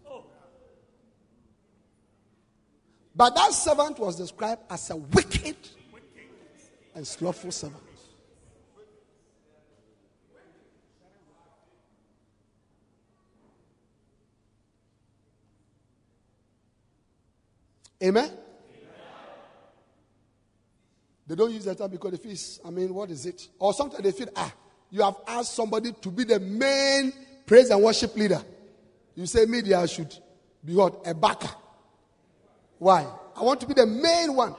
[3.15, 5.57] But that servant was described as a wicked
[6.95, 7.83] and slothful servant.
[18.03, 18.25] Amen?
[18.25, 18.39] Amen?
[21.27, 22.37] They don't use that term because they feel,
[22.67, 23.49] I mean, what is it?
[23.59, 24.53] Or sometimes they feel, ah,
[24.91, 27.13] you have asked somebody to be the main
[27.47, 28.43] praise and worship leader.
[29.15, 30.15] You say, media should
[30.65, 31.03] be what?
[31.07, 31.51] A backer.
[32.79, 33.07] Why?
[33.37, 34.55] I want to be the main one.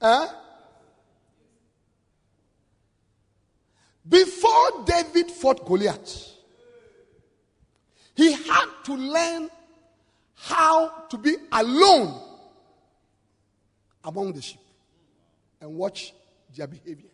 [0.00, 0.28] Huh?
[4.10, 6.32] Before David fought Goliath,
[8.16, 9.48] he had to learn
[10.34, 12.20] how to be alone
[14.02, 14.60] among the sheep
[15.60, 16.12] and watch
[16.56, 17.08] their behavior.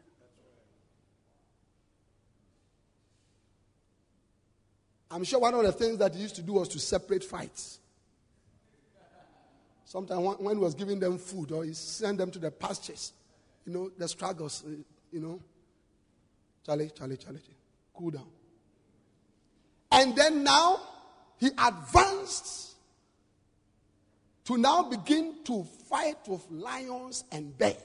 [5.11, 7.79] I'm sure one of the things that he used to do was to separate fights.
[9.85, 13.13] Sometimes when he was giving them food or he sent them to the pastures,
[13.67, 14.71] you know, the struggles, uh,
[15.13, 15.41] you know.
[16.67, 17.41] Charlie, Charlie, Charlie,
[17.95, 18.27] cool down.
[19.93, 20.81] And then now
[21.39, 22.75] he advanced
[24.47, 27.77] to now begin to fight with lions and bears.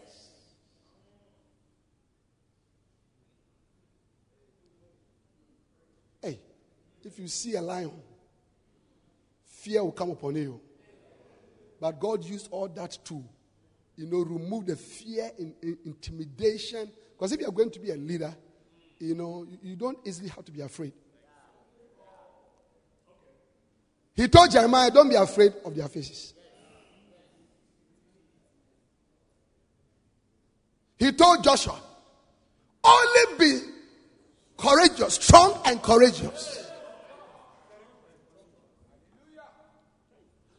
[6.20, 6.40] Hey,
[7.04, 7.92] if you see a lion,
[9.46, 10.60] fear will come upon you.
[11.80, 13.24] But God used all that to,
[13.96, 16.92] you know, remove the fear, in, intimidation.
[17.12, 18.36] Because if you are going to be a leader,
[19.02, 20.94] you know, you, don't easily have to be afraid.
[24.16, 26.34] He told Jeremiah, Don't be afraid of their faces.
[30.98, 31.80] He told Joshua,
[32.84, 33.60] Only be
[34.58, 36.70] courageous, strong and courageous.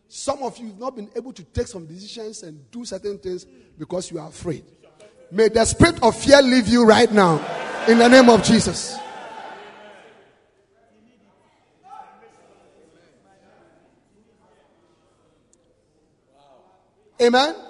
[0.08, 3.46] Some of you have not been able to take some decisions and do certain things
[3.78, 4.64] because you are afraid.
[5.30, 8.96] May the spirit of fear leave you right now in the name of Jesus.
[17.20, 17.54] Amen.
[17.54, 17.64] Amen.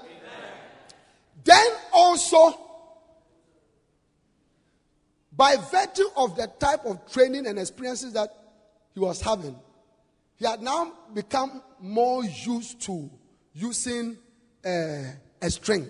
[1.45, 2.59] Then also,
[5.33, 8.35] by virtue of the type of training and experiences that
[8.95, 9.57] he was having,
[10.37, 13.11] he had now become more used to
[13.55, 14.17] using
[14.65, 15.03] uh,
[15.41, 15.89] a string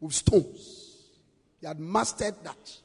[0.00, 0.94] with stones.
[1.60, 2.78] He had mastered that.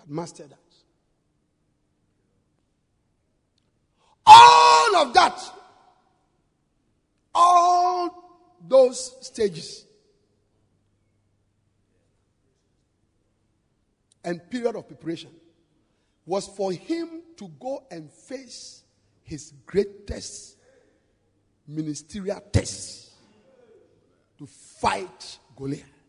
[0.00, 0.58] Had mastered that.
[4.26, 5.40] All of that,
[7.34, 9.84] all those stages
[14.24, 15.30] and period of preparation
[16.26, 18.84] was for him to go and face
[19.24, 20.56] his greatest
[21.66, 23.10] ministerial test
[24.38, 25.99] to fight Goliath.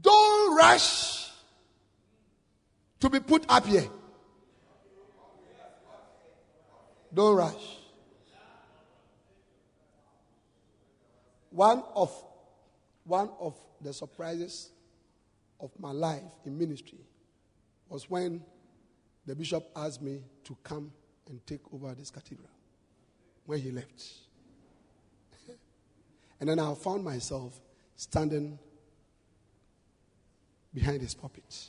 [0.00, 1.30] Don't rush
[3.00, 3.88] to be put up here.
[7.12, 7.78] Don't rush.
[11.50, 12.10] One of
[13.04, 14.70] one of the surprises
[15.60, 16.98] of my life in ministry
[17.88, 18.42] was when
[19.26, 20.90] the bishop asked me to come
[21.28, 22.48] and take over this cathedral
[23.46, 24.04] when he left.
[26.40, 27.60] and then I found myself
[27.96, 28.58] standing
[30.74, 31.68] behind his pulpit.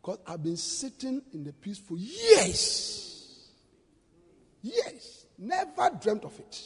[0.00, 3.48] Because I've been sitting in the pews for years.
[4.62, 5.26] Years.
[5.38, 6.62] Never dreamt of it.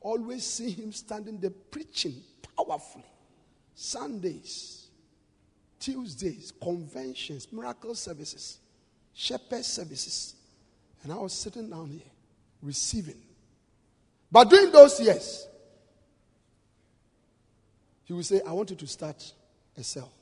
[0.00, 2.22] Always see him standing there preaching
[2.56, 3.04] powerfully.
[3.74, 4.88] Sundays,
[5.80, 8.58] Tuesdays, conventions, miracle services,
[9.12, 10.36] shepherd services.
[11.02, 12.02] And I was sitting down here
[12.62, 13.20] receiving.
[14.30, 15.46] But during those years,
[18.04, 19.32] he will say, I want you to start
[19.76, 20.12] a cell.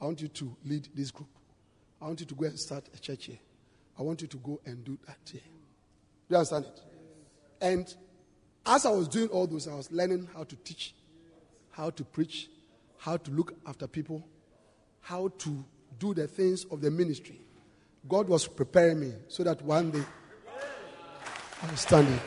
[0.00, 1.28] I want you to lead this group.
[2.00, 3.38] I want you to go and start a church here.
[3.98, 5.40] I want you to go and do that here.
[5.40, 6.80] Do you understand it?
[7.60, 7.94] And
[8.66, 10.94] as I was doing all those, I was learning how to teach
[11.76, 12.48] how to preach,
[12.96, 14.26] how to look after people,
[15.02, 15.62] how to
[15.98, 17.38] do the things of the ministry.
[18.08, 20.02] God was preparing me so that one day
[21.62, 22.20] I will stand here.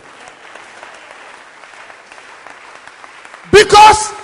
[3.51, 4.18] Because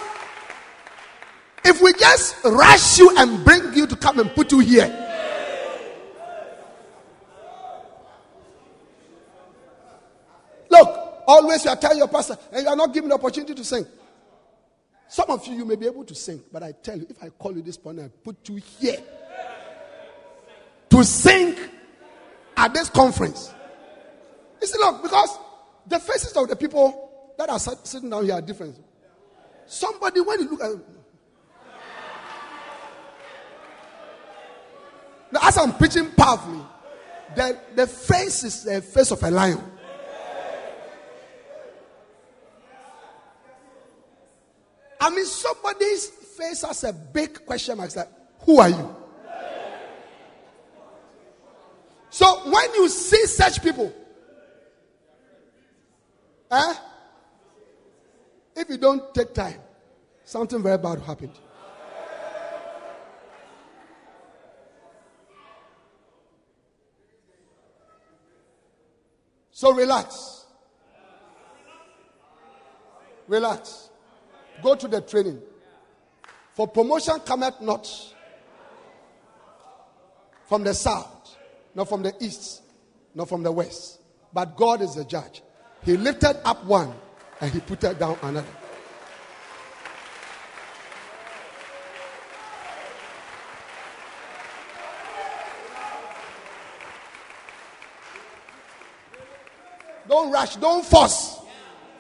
[2.06, 4.88] just rush you and bring you to come and put you here,
[10.70, 13.64] look, always you are telling your pastor, and you are not given the opportunity to
[13.64, 13.86] sing.
[15.08, 17.30] Some of you, you may be able to sing, but I tell you, if I
[17.30, 18.98] call you this and put you here
[20.90, 21.56] to sing
[22.58, 23.52] at this conference,
[24.62, 25.38] you see, look, because
[25.88, 28.76] the faces of the people that are sitting down here are different.
[29.66, 30.72] Somebody, when you look at
[35.36, 36.62] now, as I'm preaching powerfully,
[37.36, 39.62] the, the face is the face of a lion.
[45.02, 47.94] I mean, somebody's face has a big question mark.
[47.94, 48.08] Like,
[48.40, 48.96] who are you?
[52.10, 53.94] So when you see such people,
[56.50, 56.74] eh,
[58.56, 59.60] if you don't take time,
[60.24, 61.32] something very bad will happen.
[69.56, 70.44] So relax.
[73.30, 73.90] Relax.
[74.62, 75.42] Go to the training.
[76.52, 77.90] For promotion cometh not
[80.50, 81.38] from the south,
[81.74, 82.64] not from the east,
[83.14, 84.02] not from the west.
[84.34, 85.42] But God is the judge.
[85.86, 86.94] He lifted up one
[87.40, 88.46] and he put down another.
[100.16, 101.42] Don't rush, don't force.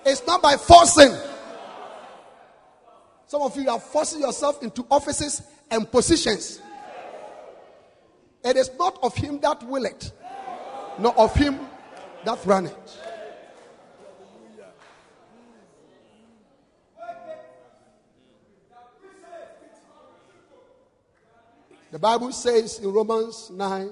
[0.05, 1.13] It's not by forcing.
[3.28, 6.61] Some of you are forcing yourself into offices and positions.
[8.41, 10.13] It is not of him that will it,
[10.97, 11.59] nor of him
[12.24, 12.97] that run it.
[21.91, 23.91] The Bible says in Romans 9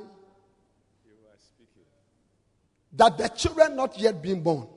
[2.94, 4.68] that the children not yet being born,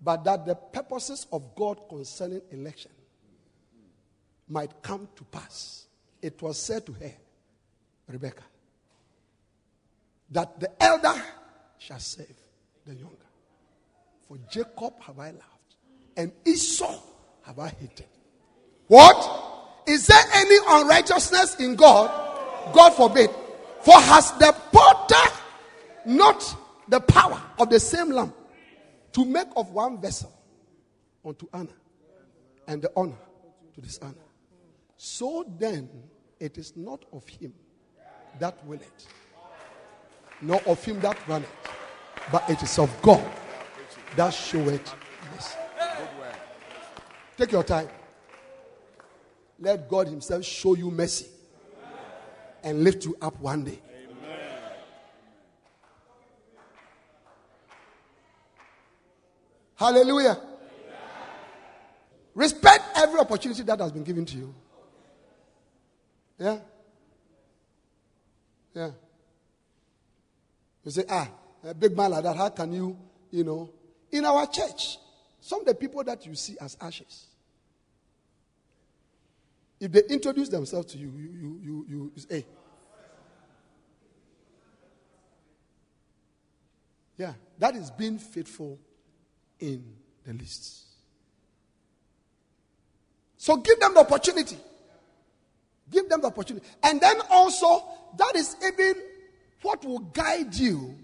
[0.00, 2.90] but that the purposes of God concerning election
[4.48, 5.86] might come to pass.
[6.20, 7.12] It was said to her,
[8.08, 8.42] Rebecca,
[10.30, 11.14] that the elder
[11.78, 12.34] shall save
[12.84, 13.16] the younger.
[14.28, 15.76] For Jacob have I loved,
[16.16, 17.00] and Esau
[17.42, 18.06] have I hated.
[18.88, 19.82] What?
[19.86, 22.10] Is there any unrighteousness in God?
[22.72, 23.30] God forbid.
[23.82, 25.32] For has the potter
[26.06, 26.56] not
[26.88, 28.34] the power of the same lamp
[29.12, 30.32] to make of one vessel
[31.24, 31.68] unto honor
[32.66, 33.18] and the honor
[33.74, 34.14] to dishonor?
[34.96, 35.88] So then,
[36.40, 37.52] it is not of him
[38.38, 39.06] that will it,
[40.40, 41.70] nor of him that run it,
[42.30, 43.24] but it is of God
[44.16, 44.94] that showeth
[45.34, 45.58] mercy.
[47.36, 47.88] Take your time.
[49.58, 51.26] Let God Himself show you mercy
[52.62, 53.80] and lift you up one day.
[59.76, 60.40] Hallelujah.
[62.34, 64.54] Respect every opportunity that has been given to you.
[66.38, 66.58] Yeah?
[68.74, 68.90] Yeah.
[70.84, 71.28] You say, ah,
[71.64, 72.96] a big man like that, how can you,
[73.30, 73.70] you know?
[74.12, 74.98] In our church,
[75.40, 77.26] some of the people that you see as ashes,
[79.80, 82.46] if they introduce themselves to you, you, you, you, you, you say, hey.
[87.18, 88.78] Yeah, that is being faithful
[89.60, 89.84] in
[90.24, 90.84] the lists.
[93.36, 94.56] So give them the opportunity.
[95.90, 96.66] Give them the opportunity.
[96.82, 97.84] And then also,
[98.16, 98.94] that is even
[99.62, 100.96] what will guide you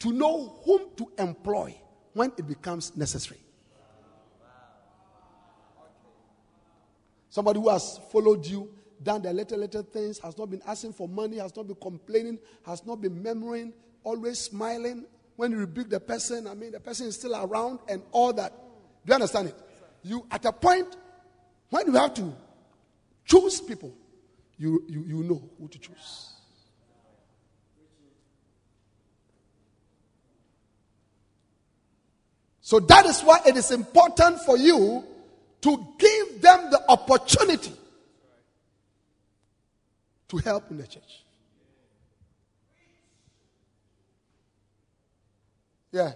[0.00, 1.74] to know whom to employ
[2.12, 3.40] when it becomes necessary.
[7.28, 8.68] Somebody who has followed you,
[9.02, 12.38] done the little, little things, has not been asking for money, has not been complaining,
[12.66, 13.72] has not been murmuring,
[14.02, 15.04] always smiling.
[15.40, 18.52] When you rebuke the person, I mean, the person is still around and all that.
[18.52, 19.54] Do you understand it?
[20.02, 20.94] You, at a point,
[21.70, 22.30] when you have to
[23.24, 23.90] choose people,
[24.58, 26.34] you, you, you know who to choose.
[32.60, 35.02] So that is why it is important for you
[35.62, 37.72] to give them the opportunity
[40.28, 41.24] to help in the church.
[45.92, 46.12] Yeah.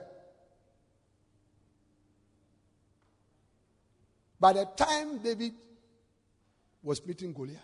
[4.38, 5.52] By the time David
[6.82, 7.60] was meeting Goliath,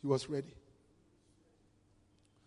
[0.00, 0.54] he was ready.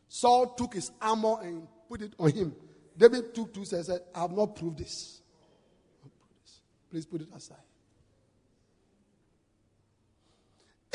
[0.08, 2.56] Saul took his armor and put it on him.
[2.98, 5.22] David took two and said, I have not proved this.
[6.90, 7.58] Please put it aside.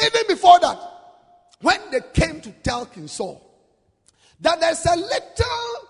[0.00, 0.78] Even before that,
[1.60, 3.44] when they came to tell King Saul
[4.40, 5.87] that there's a little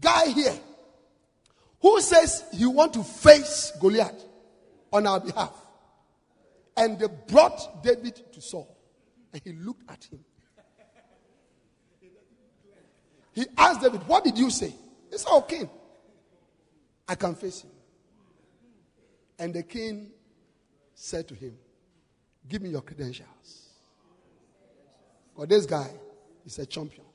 [0.00, 0.58] guy here
[1.80, 4.24] who says he want to face Goliath
[4.92, 5.52] on our behalf.
[6.76, 8.76] And they brought David to Saul.
[9.32, 10.20] And he looked at him.
[13.32, 14.74] He asked David, What did you say?
[15.10, 15.70] He said, Oh, king,
[17.08, 17.70] I can face him.
[19.38, 20.10] And the king
[20.94, 21.56] said to him,
[22.48, 23.68] Give me your credentials.
[25.34, 25.90] For this guy
[26.44, 27.06] is a champion.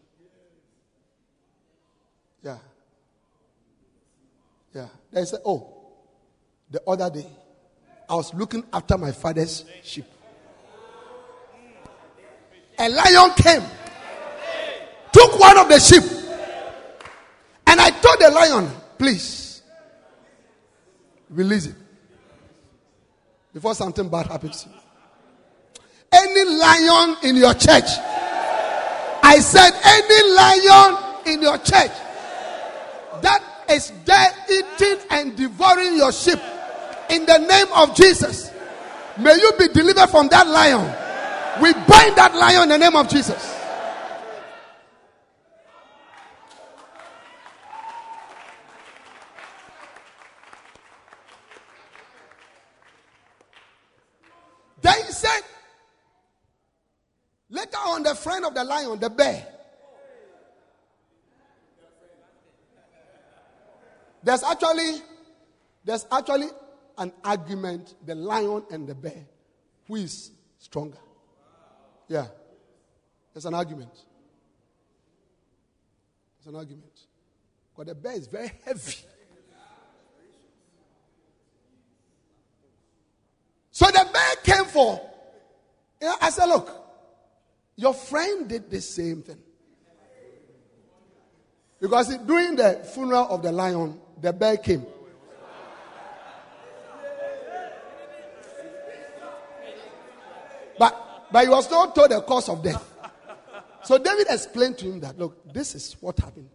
[2.42, 2.58] Yeah.
[4.76, 4.88] Yeah.
[5.10, 5.74] They said, Oh,
[6.70, 7.26] the other day,
[8.10, 10.04] I was looking after my father's sheep.
[12.78, 13.64] A lion came,
[15.14, 16.04] took one of the sheep,
[17.66, 19.62] and I told the lion, Please,
[21.30, 21.76] release it
[23.54, 24.68] before something bad happens.
[26.12, 27.86] Any lion in your church,
[29.24, 31.92] I said, any lion in your church
[33.22, 36.40] that is there eating and devouring your sheep
[37.10, 38.52] in the name of Jesus.
[39.18, 40.86] May you be delivered from that lion.
[41.62, 43.54] We bind that lion in the name of Jesus.
[54.82, 55.42] Then he said,
[57.50, 59.55] later on, the friend of the lion, the bear,
[64.26, 65.04] There's actually,
[65.84, 66.48] there's actually
[66.98, 69.24] an argument, the lion and the bear,
[69.88, 70.98] who is stronger.
[72.08, 72.26] Yeah.
[73.32, 73.94] There's an argument.
[76.40, 76.92] There's an argument.
[77.72, 78.96] Because the bear is very heavy.
[83.70, 85.00] So the bear came for
[86.02, 86.72] Yeah, I said, look,
[87.76, 89.38] your friend did the same thing.
[91.80, 94.86] Because during the funeral of the lion, the bear came.
[100.78, 102.84] But, but he was not told the cause of death.
[103.84, 106.50] So David explained to him that, look, this is what happened.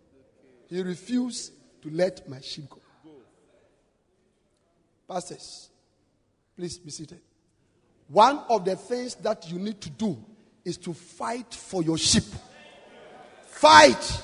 [0.68, 1.52] He refused
[1.82, 2.78] to let my sheep go.
[5.08, 5.70] Pastors,
[6.56, 7.20] please be seated.
[8.08, 10.22] One of the things that you need to do
[10.64, 12.24] is to fight for your sheep.
[13.46, 14.22] Fight.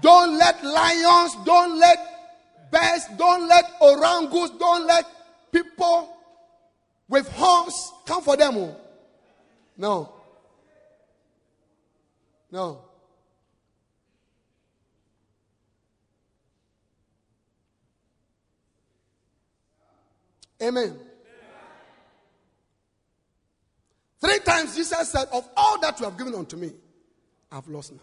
[0.00, 2.09] Don't let lions, don't let
[2.70, 5.04] bears, don't let orangutans, don't let
[5.52, 6.16] people
[7.08, 8.56] with horns come for them.
[8.56, 8.76] Oh.
[9.76, 10.12] No.
[12.50, 12.82] No.
[20.62, 20.98] Amen.
[24.20, 26.72] Three times Jesus said, Of all that you have given unto me,
[27.50, 28.00] I've lost none.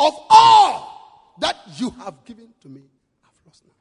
[0.00, 2.80] Of all that you have given to me,
[3.22, 3.74] I've lost none.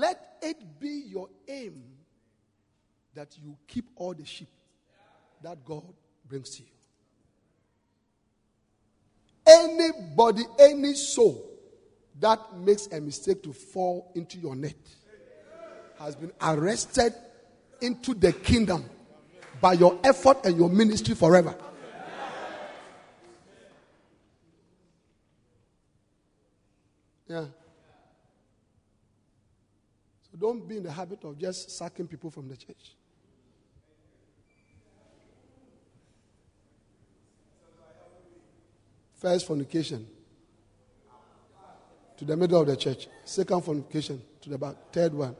[0.00, 1.82] Let it be your aim
[3.14, 4.48] that you keep all the sheep
[5.42, 5.84] that God
[6.26, 6.68] brings to you.
[9.46, 11.44] Anybody, any soul
[12.20, 14.76] that makes a mistake to fall into your net
[15.98, 17.12] has been arrested
[17.82, 18.84] into the kingdom
[19.60, 21.54] by your effort and your ministry forever.
[27.28, 27.44] Yeah.
[30.22, 32.94] So don't be in the habit of just sacking people from the church.
[39.14, 40.06] First fornication
[42.16, 43.08] to the middle of the church.
[43.24, 44.76] Second fornication to the back.
[44.92, 45.34] Third one.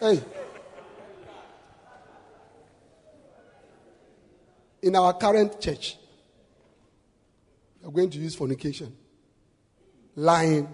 [0.00, 0.22] Hey.
[4.82, 5.96] In our current church,
[7.80, 8.96] we are going to use fornication.
[10.16, 10.68] Lying.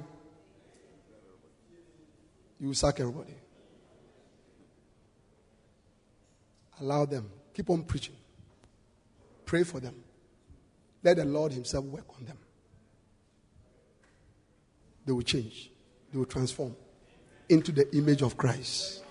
[2.61, 3.35] You will sack everybody.
[6.81, 7.31] Allow them.
[7.55, 8.17] Keep on preaching.
[9.45, 9.95] Pray for them.
[11.03, 12.39] Let the Lord Himself work on them.
[15.07, 15.71] They will change,
[16.13, 16.77] they will transform
[17.49, 19.03] into the image of Christ.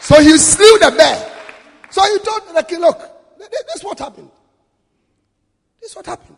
[0.00, 1.32] So he slew the bear.
[1.88, 2.98] So he told the king, Look,
[3.38, 4.30] this is what happened.
[5.80, 6.36] This is what happened.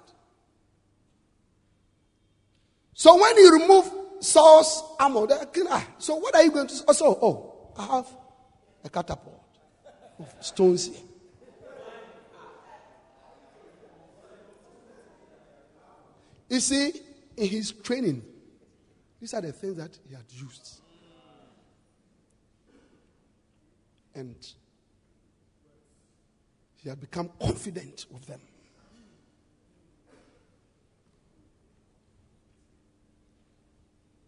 [2.99, 3.90] So when you remove
[4.20, 5.26] Saul's armor,
[5.68, 6.84] ah, so what are you going to?
[6.88, 8.07] Oh, oh, I have
[8.82, 9.44] a catapult
[10.18, 10.97] of stones here.
[16.49, 16.92] You see,
[17.36, 18.22] in his training,
[19.20, 20.80] these are the things that he had used.
[24.14, 24.36] And
[26.76, 28.40] he had become confident of them.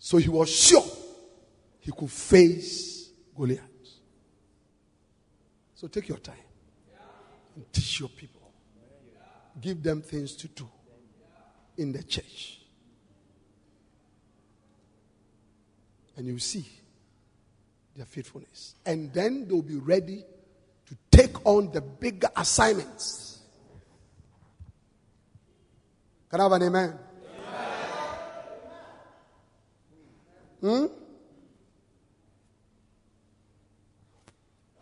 [0.08, 0.86] So he was sure
[1.80, 3.60] he could face Goliath.
[5.74, 6.46] So take your time
[7.54, 8.50] and teach your people.
[9.60, 10.66] Give them things to do
[11.76, 12.62] in the church.
[16.16, 16.64] And you see
[17.94, 18.76] their faithfulness.
[18.86, 20.24] And then they'll be ready
[20.86, 23.40] to take on the bigger assignments.
[26.30, 26.98] Can I have an amen?
[30.60, 30.86] Hmm?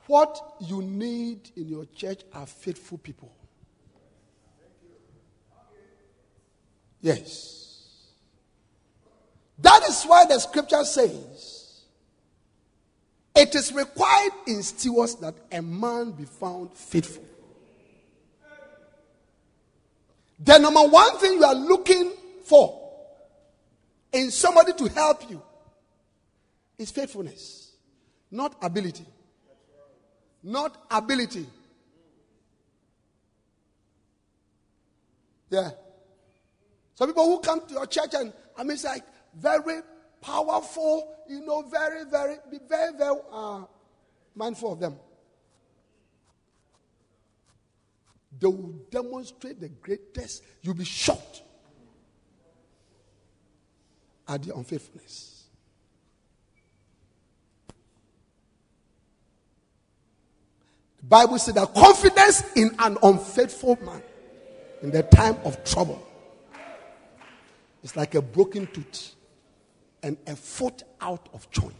[0.07, 3.33] What you need in your church are faithful people.
[7.01, 8.12] Yes.
[9.59, 11.83] That is why the scripture says
[13.35, 17.24] it is required in stewards that a man be found faithful.
[20.39, 22.12] The number one thing you are looking
[22.45, 22.83] for
[24.12, 25.43] in somebody to help you
[26.79, 27.72] is faithfulness,
[28.31, 29.07] not ability.
[30.43, 31.47] Not ability.
[35.51, 35.70] Yeah.
[36.95, 39.03] Some people who come to your church and I mean, it's like
[39.35, 39.81] very
[40.20, 43.62] powerful, you know, very, very, be very, very uh,
[44.35, 44.97] mindful of them.
[48.39, 50.43] They will demonstrate the greatest.
[50.62, 51.43] You'll be shocked
[54.29, 55.36] at the unfaithfulness.
[61.09, 64.02] Bible says that confidence in an unfaithful man
[64.82, 66.04] in the time of trouble
[67.82, 69.14] is like a broken tooth
[70.02, 71.74] and a foot out of joint.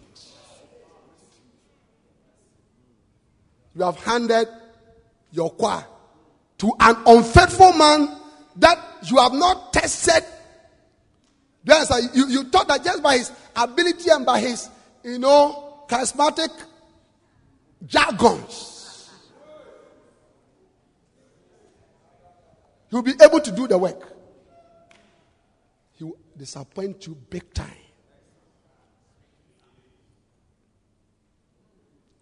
[3.75, 4.49] You have handed
[5.33, 5.85] your choir
[6.59, 8.17] to an unfaithful man
[8.57, 8.79] that
[9.11, 10.25] you have not tested.
[11.65, 14.69] Yes, you, you thought that just by his ability and by his,
[15.03, 16.51] you know, charismatic
[17.85, 18.76] jargons,
[22.91, 24.13] you'll be able to do the work.
[25.93, 27.71] He will disappoint you big time.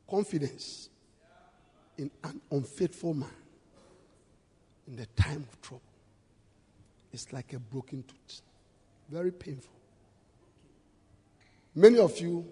[0.08, 0.88] Confidence
[1.98, 3.28] in an unfaithful man
[4.86, 5.82] in the time of trouble
[7.12, 8.42] is like a broken tooth.
[9.08, 9.72] Very painful.
[11.74, 12.46] Many of you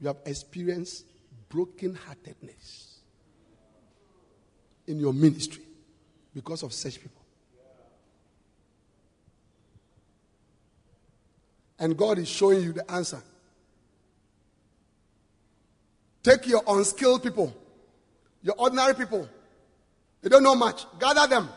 [0.00, 1.06] you have experienced
[1.52, 3.00] broken-heartedness
[4.86, 5.62] in your ministry
[6.34, 7.20] because of such people.
[11.78, 13.22] And God is showing you the answer.
[16.22, 17.54] Take your unskilled people,
[18.42, 19.28] your ordinary people.
[20.22, 20.86] They don't know much.
[20.98, 21.48] Gather them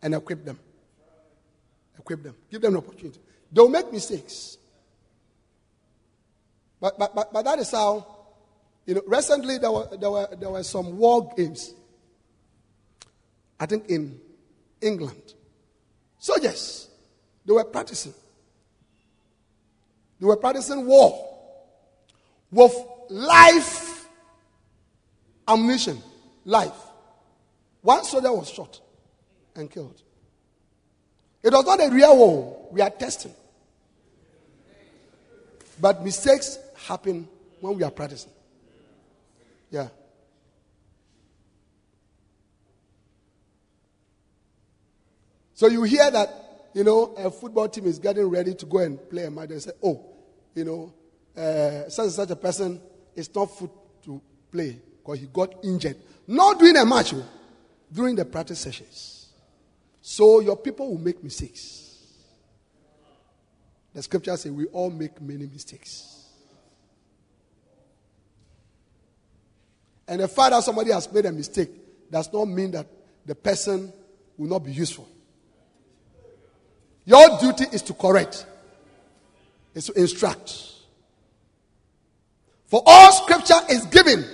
[0.00, 0.58] and equip them.
[1.98, 2.36] Equip them.
[2.50, 3.18] Give them an opportunity.
[3.52, 4.56] They'll make mistakes.
[6.80, 8.17] But, but, but, but that is how,
[8.88, 11.74] you know, recently there were, there, were, there were some war games.
[13.60, 14.18] I think in
[14.80, 15.34] England.
[16.18, 16.88] Soldiers,
[17.44, 18.14] they were practicing.
[20.18, 21.22] They were practicing war
[22.50, 22.74] with
[23.10, 24.08] life
[25.46, 26.02] ammunition.
[26.46, 26.72] Life.
[27.82, 28.80] One soldier was shot
[29.54, 30.00] and killed.
[31.42, 32.68] It was not a real war.
[32.70, 33.34] We are testing.
[35.78, 37.28] But mistakes happen
[37.60, 38.32] when we are practicing.
[39.70, 39.88] Yeah.
[45.54, 48.96] So you hear that, you know, a football team is getting ready to go and
[49.10, 50.04] play a match and say, oh,
[50.54, 50.94] you know,
[51.36, 52.80] uh, such and such a person
[53.16, 53.70] is not fit
[54.04, 54.20] to
[54.52, 55.96] play because he got injured.
[56.28, 57.26] Not during a match, oh,
[57.92, 59.32] during the practice sessions.
[60.00, 61.88] So your people will make mistakes.
[63.94, 66.17] The scripture says we all make many mistakes.
[70.08, 71.70] And the fact that somebody has made a mistake
[72.10, 72.86] does not mean that
[73.26, 73.92] the person
[74.38, 75.06] will not be useful.
[77.04, 78.46] Your duty is to correct,
[79.74, 80.64] is to instruct.
[82.66, 84.24] For all scripture is given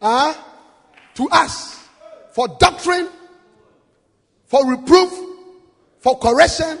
[0.00, 0.34] uh,
[1.14, 1.84] to us
[2.32, 3.08] for doctrine,
[4.46, 5.12] for reproof,
[5.98, 6.78] for correction,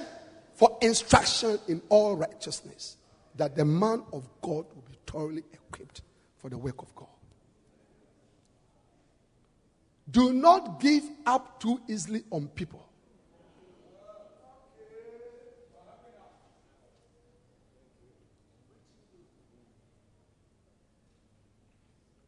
[0.54, 2.96] for instruction in all righteousness,
[3.36, 6.02] that the man of God will be thoroughly equipped
[6.42, 7.06] for the work of God.
[10.10, 12.84] Do not give up too easily on people.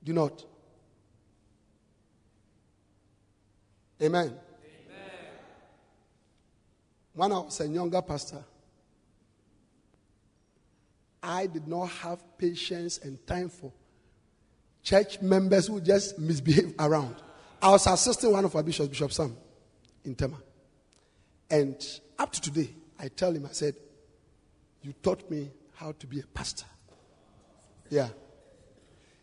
[0.04, 0.44] Do not.
[4.00, 4.26] Amen.
[4.26, 4.38] Amen.
[7.14, 8.44] When I was a younger pastor,
[11.22, 13.72] I did not have patience and time for
[14.84, 17.16] church members who just misbehave around.
[17.60, 19.34] I was assisting one of our bishops, Bishop Sam,
[20.04, 20.36] in Tema.
[21.50, 21.74] And
[22.18, 22.68] up to today,
[23.00, 23.74] I tell him, I said,
[24.82, 26.66] You taught me how to be a pastor.
[27.88, 28.08] Yeah.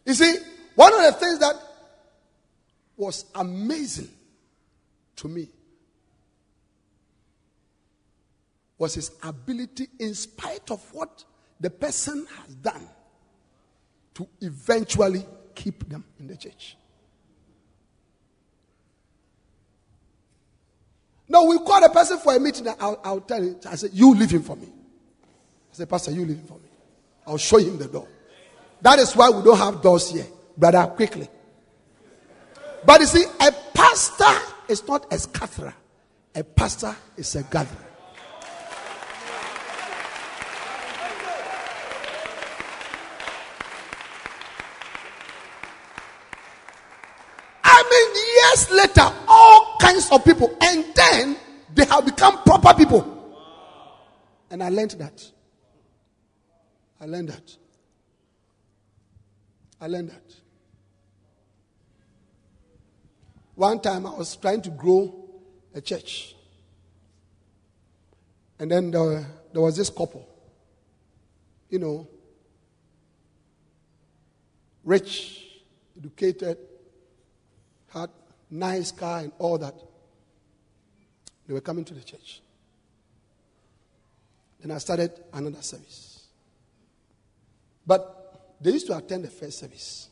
[0.06, 0.36] You see,
[0.76, 1.56] one of the things that
[2.98, 4.10] was amazing
[5.18, 5.48] to me
[8.80, 11.24] was his ability, in spite of what
[11.60, 12.88] the person has done,
[14.16, 15.24] to eventually
[15.56, 16.78] keep them in the church.
[21.30, 22.68] No, we call the person for a meeting.
[22.80, 23.56] I'll, I'll tell him.
[23.70, 24.68] I say, You leave him for me.
[24.68, 26.70] I say, Pastor, you leave him for me.
[27.26, 28.08] I'll show him the door.
[28.82, 30.26] That is why we don't have doors here
[30.58, 31.28] brother, quickly.
[32.86, 35.74] But you see, a pastor is not a scatterer,
[36.36, 37.88] a pastor is a gatherer.
[47.64, 48.10] I mean,
[48.74, 51.38] later, all kinds of people, and then
[51.74, 53.18] they have become proper people.
[54.50, 55.32] And I learned that.
[57.00, 57.58] I learned that.
[59.80, 60.36] I learned that.
[63.56, 65.30] One time I was trying to grow
[65.74, 66.36] a church.
[68.60, 70.28] And then there, there was this couple.
[71.72, 72.08] you know,
[74.84, 75.62] rich,
[75.98, 76.58] educated,
[77.88, 78.10] had
[78.52, 79.74] nice car and all that.
[81.48, 82.42] They were coming to the church.
[84.60, 86.28] Then I started another service.
[87.86, 90.10] But they used to attend the first service.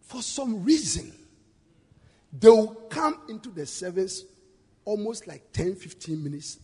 [0.00, 1.12] For some reason,
[2.32, 4.24] they will come into the service
[4.84, 6.58] almost like 10, 15 minutes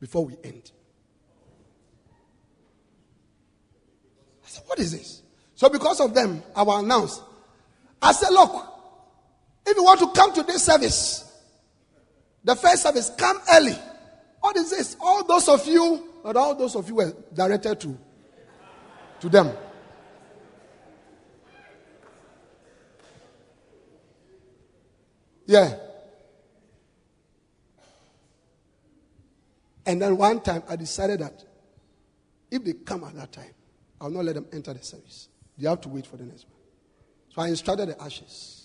[0.00, 0.70] before we end.
[4.44, 5.22] I said, What is this?
[5.54, 7.20] So, because of them, I will announce.
[8.02, 8.69] I said, Look,
[9.66, 11.30] if you want to come to this service,
[12.44, 13.76] the first service, come early.
[14.40, 14.96] What is this?
[15.00, 17.98] All those of you, not all those of you were directed to,
[19.20, 19.52] to them.
[25.46, 25.74] Yeah.
[29.84, 31.44] And then one time I decided that
[32.50, 33.50] if they come at that time,
[34.00, 35.28] I'll not let them enter the service.
[35.58, 36.60] They have to wait for the next one.
[37.34, 38.59] So I instructed the ashes.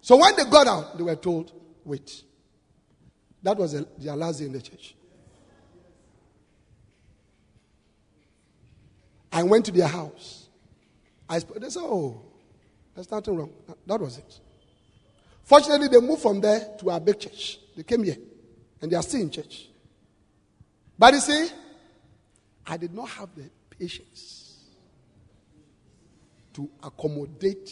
[0.00, 1.52] So when they got out, they were told,
[1.84, 2.22] wait.
[3.42, 4.94] That was their last day in the church.
[9.32, 10.48] I went to their house.
[11.28, 12.20] I spoke, they said, oh,
[12.94, 13.52] there's nothing wrong.
[13.86, 14.40] That was it.
[15.44, 17.58] Fortunately, they moved from there to our big church.
[17.76, 18.16] They came here,
[18.82, 19.68] and they are still in church.
[20.98, 21.48] But you see,
[22.66, 24.58] I did not have the patience
[26.52, 27.70] to accommodate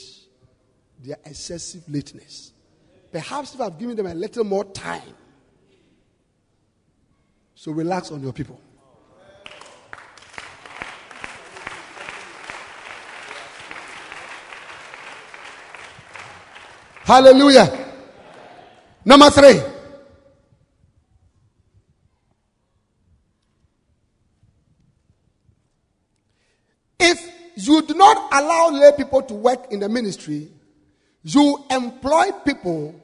[0.99, 2.53] their excessive lateness.
[3.11, 5.15] Perhaps if I've given them a little more time.
[7.55, 8.61] So relax on your people.
[17.05, 17.87] Hallelujah.
[19.05, 19.61] Number three.
[27.01, 27.19] If
[27.57, 30.49] you do not allow lay people to work in the ministry,
[31.35, 32.95] you employ people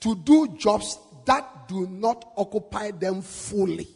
[0.00, 3.88] to do jobs that do not occupy them fully.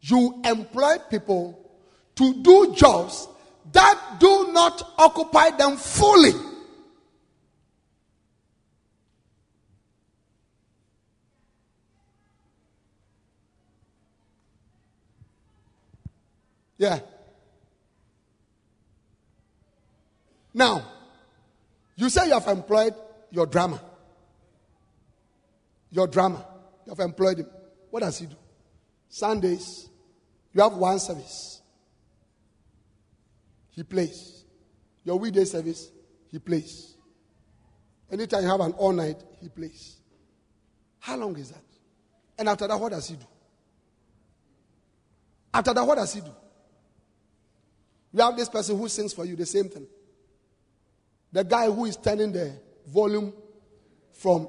[0.00, 1.60] You employ people
[2.14, 3.28] to do jobs
[3.70, 6.32] that do not occupy them fully.
[16.78, 17.00] Yeah.
[20.54, 21.01] Now,
[22.02, 22.94] you say you have employed
[23.30, 23.80] your drama.
[25.92, 26.44] Your drama.
[26.84, 27.46] You have employed him.
[27.90, 28.34] What does he do?
[29.08, 29.88] Sundays,
[30.52, 31.62] you have one service.
[33.70, 34.44] He plays.
[35.04, 35.92] Your weekday service,
[36.32, 36.96] he plays.
[38.10, 39.98] Anytime you have an all night, he plays.
[40.98, 41.62] How long is that?
[42.36, 43.26] And after that, what does he do?
[45.54, 46.34] After that, what does he do?
[48.12, 49.86] You have this person who sings for you the same thing.
[51.32, 52.52] The guy who is turning the
[52.86, 53.32] volume
[54.12, 54.48] from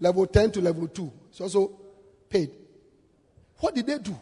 [0.00, 1.72] level 10 to level 2 is also
[2.28, 2.50] paid.
[3.58, 4.10] What did they do?
[4.10, 4.18] Do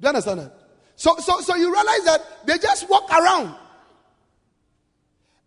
[0.00, 0.54] you understand that?
[0.94, 3.54] So, so, so you realize that they just walk around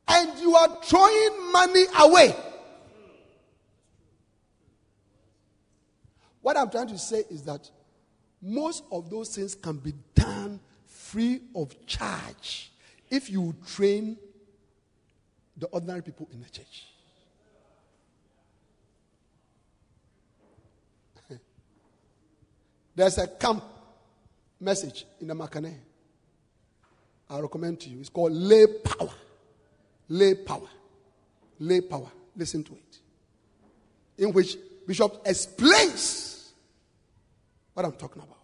[0.08, 2.36] and you are throwing money away.
[6.42, 7.70] What I'm trying to say is that
[8.42, 12.72] most of those things can be done free of charge
[13.10, 14.18] if you train
[15.62, 16.88] the ordinary people in the church.
[22.96, 23.64] There's a camp
[24.60, 25.76] message in the Makane.
[27.30, 28.00] I recommend to you.
[28.00, 29.14] It's called Lay Power.
[30.10, 30.68] Lay Power.
[31.60, 32.10] Lay Power.
[32.36, 32.98] Listen to it.
[34.18, 34.58] In which
[34.88, 36.54] Bishop explains
[37.76, 38.38] what I'm talking about.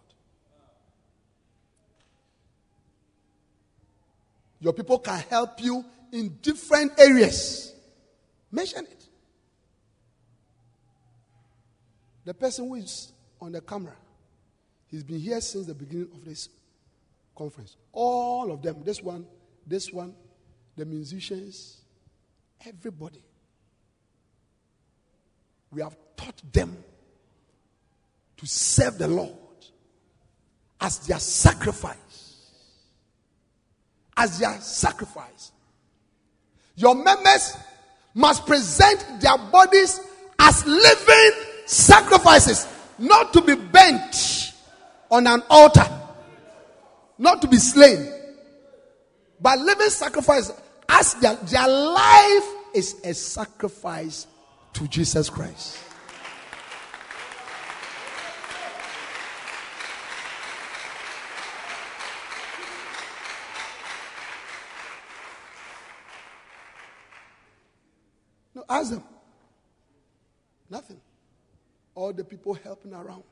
[4.60, 7.74] Your people can help you in different areas.
[8.50, 9.08] Mention it.
[12.24, 13.96] The person who is on the camera,
[14.86, 16.48] he's been here since the beginning of this
[17.34, 17.76] conference.
[17.92, 19.26] All of them, this one,
[19.66, 20.14] this one,
[20.76, 21.80] the musicians,
[22.66, 23.22] everybody.
[25.70, 26.76] We have taught them
[28.36, 29.36] to serve the Lord
[30.80, 32.28] as their sacrifice
[34.18, 35.52] as their sacrifice.
[36.78, 37.56] Your members
[38.14, 40.00] must present their bodies
[40.38, 41.30] as living
[41.66, 42.68] sacrifices,
[43.00, 44.52] not to be bent
[45.10, 45.84] on an altar,
[47.18, 48.12] not to be slain,
[49.40, 50.52] but living sacrifice
[50.88, 54.28] as their, their life is a sacrifice
[54.74, 55.78] to Jesus Christ.
[68.68, 69.02] Ask them.
[70.70, 71.00] Nothing.
[71.94, 73.24] All the people helping around,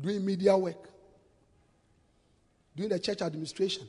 [0.00, 0.88] doing media work,
[2.76, 3.88] doing the church administration.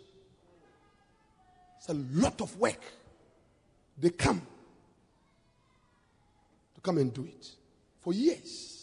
[1.78, 2.80] It's a lot of work.
[3.99, 4.41] They come
[6.76, 7.47] to come and do it
[8.01, 8.74] for years.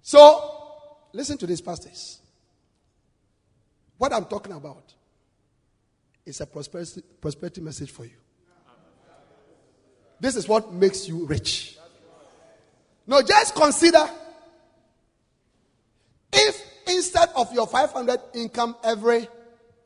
[0.00, 2.20] So, listen to these pastors.
[3.98, 4.94] What I'm talking about
[6.28, 8.16] is a prosperity, prosperity message for you.
[10.20, 11.76] This is what makes you rich.
[13.06, 14.08] Now, just consider
[16.32, 19.28] if instead of your 500 income every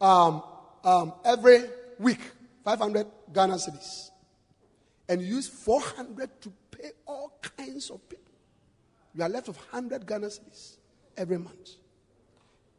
[0.01, 0.43] um,
[0.83, 1.65] um, every
[1.99, 2.21] week,
[2.65, 4.11] 500 Ghana cedis,
[5.09, 8.33] and you use 400 to pay all kinds of people,
[9.15, 10.77] you are left with 100 Ghana cedis
[11.17, 11.77] every month.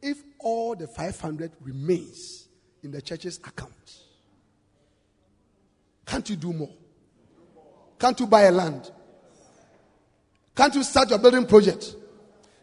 [0.02, 2.48] If all the 500 remains
[2.84, 3.72] in the church's account,
[6.06, 6.70] can't you do more?
[7.98, 8.90] Can't you buy a land?
[10.54, 11.96] Can't you start your building project?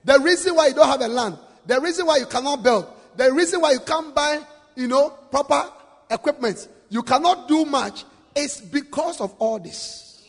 [0.04, 3.32] The reason why you don't have a land, the reason why you cannot build, the
[3.34, 4.42] reason why you can't buy,
[4.76, 5.70] you know, proper
[6.10, 8.06] equipment, you cannot do much
[8.36, 10.24] is because of all this.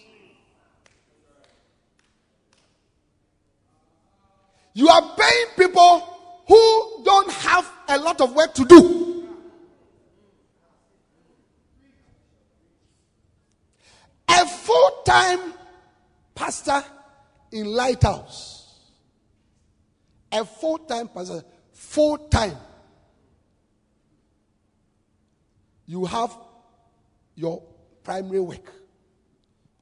[4.75, 6.01] You are paying people
[6.49, 9.22] who don't have a lot of work to do.
[14.41, 15.55] A full time
[16.35, 16.85] pastor
[17.53, 18.63] in Lighthouse
[20.33, 22.57] a full time pastor, full time.
[25.87, 26.37] You have
[27.35, 27.63] your
[28.03, 28.73] primary work,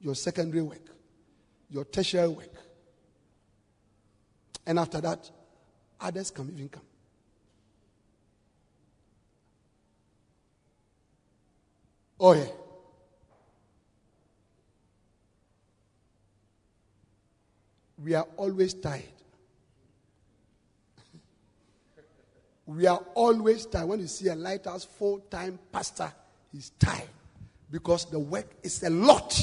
[0.00, 0.82] your secondary work,
[1.68, 2.52] your tertiary work.
[4.66, 5.30] And after that,
[6.00, 6.82] others can even come.
[12.18, 12.44] Oh, yeah.
[18.02, 19.04] We are always tired.
[22.66, 23.88] We are always tired.
[23.88, 26.10] When you see a lighthouse full time pastor,
[26.52, 27.08] he's tired
[27.70, 29.38] because the work is a lot.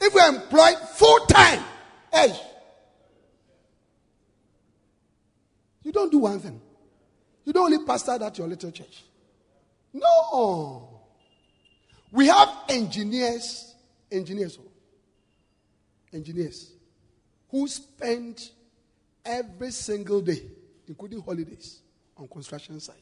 [0.00, 1.64] If we are employed full time,
[2.12, 2.38] hey,
[5.82, 6.60] you don't do one thing.
[7.44, 9.04] You don't only pastor at your little church.
[9.92, 11.00] No.
[12.12, 13.74] We have engineers,
[14.12, 14.67] engineers, oh.
[16.12, 16.72] Engineers
[17.50, 18.50] who spend
[19.24, 20.42] every single day,
[20.86, 21.80] including holidays,
[22.16, 22.96] on construction site.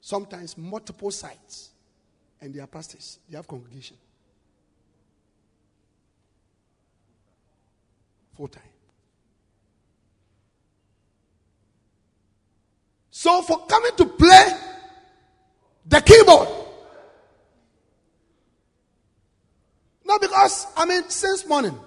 [0.00, 1.70] Sometimes multiple sites.
[2.40, 3.96] And they are pastors, they have congregation.
[8.36, 8.62] Full time.
[13.10, 14.46] So for coming to play
[15.86, 16.63] the keyboard.
[20.04, 21.78] Not because, I mean, since morning,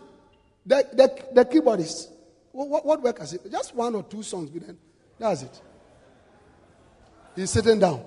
[0.65, 2.09] the, the, the keyboardist
[2.65, 3.51] what, what work has it?
[3.51, 4.77] Just one or two songs, but then
[5.19, 5.61] that's it.
[7.35, 8.03] He's sitting down,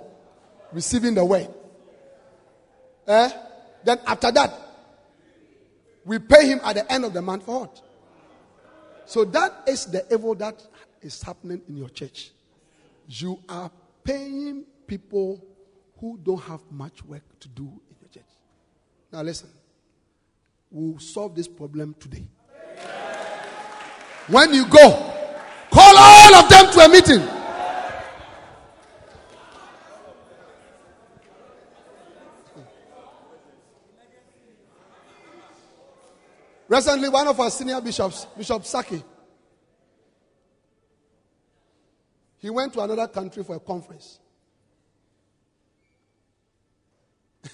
[0.73, 1.49] receiving the word.
[3.07, 3.31] Eh?
[3.85, 4.53] Then after that,
[6.05, 7.81] we pay him at the end of the month for what?
[9.07, 10.61] So that is the evil that
[11.01, 12.31] is happening in your church.
[13.09, 13.71] You are
[14.03, 15.45] paying people
[15.99, 18.31] who don't have much work to do in your church.
[19.13, 19.51] Now listen,
[20.71, 22.27] we'll solve this problem today.
[24.29, 25.13] When you go,
[25.71, 27.23] call all of them to a meeting.
[36.69, 39.03] Recently, one of our senior bishops, Bishop Saki,
[42.39, 44.21] he went to another country for a conference.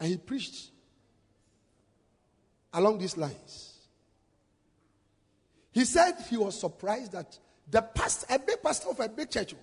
[0.00, 0.72] and he preached
[2.72, 3.74] along these lines.
[5.72, 7.38] He said he was surprised that
[7.70, 9.54] the pastor, a big pastor of a big church,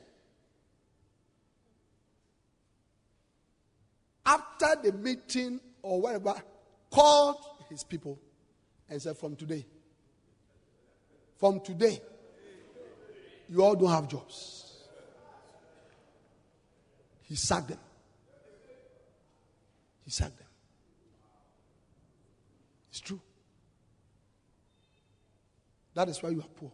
[4.25, 6.35] after the meeting or whatever,
[6.89, 7.38] called
[7.69, 8.19] his people
[8.89, 9.65] and said, From today,
[11.38, 12.01] from today,
[13.49, 14.88] you all don't have jobs.
[17.23, 17.79] He sacked them.
[20.05, 20.47] He sacked them.
[22.98, 23.22] It's true.
[25.94, 26.72] That is why you are poor.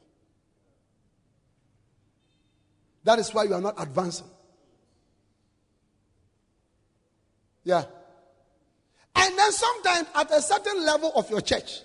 [3.04, 4.28] That is why you are not advancing.
[7.66, 7.84] Yeah.
[9.16, 11.82] And then sometimes at a certain level of your church,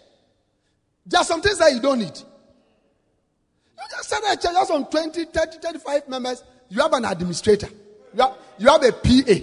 [1.04, 2.16] there are some things that you don't need.
[2.16, 6.44] You just set a church just on 20, 30, 35 members.
[6.68, 7.70] you have an administrator,
[8.14, 9.34] you have, you have a PA.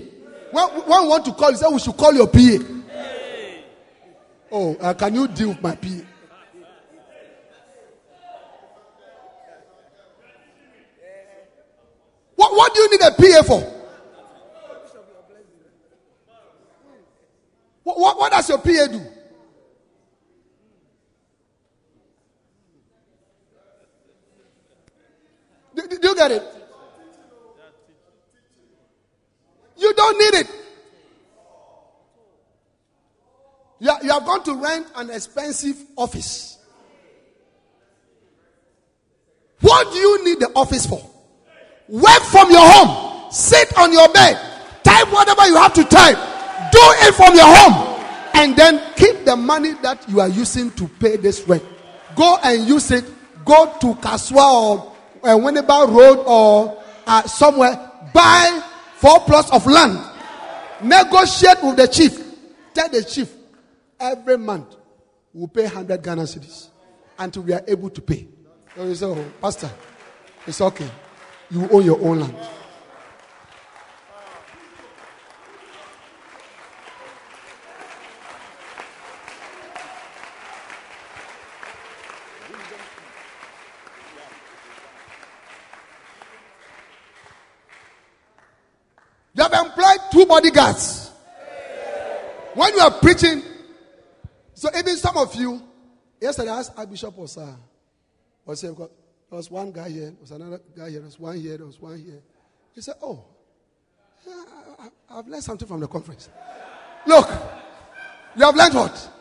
[0.51, 2.74] When, when want to call, you say we should call your PA.
[4.57, 5.89] Oh, uh, can you deal with my PA?
[12.37, 13.59] What, what do you need a PA for?
[17.83, 19.01] What, what, what does your PA do?
[25.75, 26.43] Do, do you get it?
[29.75, 30.64] You don't need it.
[33.79, 36.57] You, are, you to rent an expensive office.
[39.61, 41.01] What do you need the office for?
[41.87, 43.31] Work from your home.
[43.31, 44.39] Sit on your bed.
[44.83, 46.17] Type whatever you have to type.
[46.71, 48.01] Do it from your home.
[48.33, 51.63] And then keep the money that you are using to pay this rent.
[52.15, 53.05] Go and use it.
[53.43, 57.91] Go to Kasoa or uh, Winneba Road or uh, somewhere.
[58.13, 58.61] Buy
[58.95, 59.99] four plots of land.
[60.81, 62.21] Negotiate with the chief.
[62.73, 63.34] Tell the chief
[63.99, 64.75] every month
[65.33, 66.69] we'll pay 100 Ghana cedis
[67.19, 68.27] until we are able to pay.
[68.75, 69.69] So you say, oh, Pastor,
[70.45, 70.89] it's okay.
[71.49, 72.35] You own your own land.
[89.35, 91.11] You have employed two bodyguards.
[92.53, 93.43] When you are preaching,
[94.55, 95.61] so even some of you,
[96.19, 97.57] yesterday I asked Archbishop Osa,
[98.45, 98.73] was there
[99.29, 101.79] was one guy here, there was another guy here, there was one here, there was
[101.79, 102.21] one here.
[102.73, 103.25] He said, Oh,
[105.09, 106.29] I, have learned something from the conference.
[107.05, 107.29] Look,
[108.35, 109.11] you have learned what?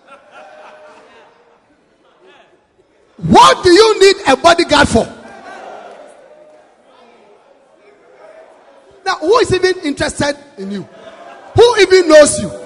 [3.16, 5.04] What do you need a bodyguard for?
[9.04, 10.88] Now, who is even interested in you?
[11.54, 12.64] Who even knows you?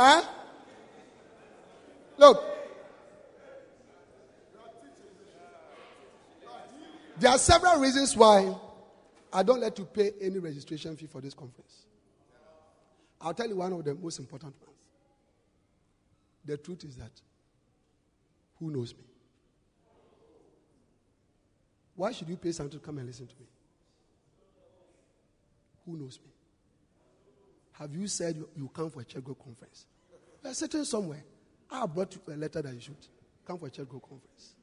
[0.00, 0.22] Huh?
[2.16, 2.42] Look.
[7.18, 7.36] There are
[7.70, 8.54] several reasons why
[9.32, 11.86] I don't let you pay any registration fee for this conference.
[13.20, 14.76] I'll tell you one of the most important ones.
[16.44, 17.12] The truth is that
[18.58, 19.04] who knows me?
[21.94, 23.46] Why should you pay something to come and listen to me?
[25.86, 26.30] Who knows me?
[27.72, 29.86] Have you said you, come for a church conference?
[30.44, 31.22] Are sitting somewhere.
[31.70, 32.96] I brought you a letter that you should
[33.46, 34.54] come for a church conference.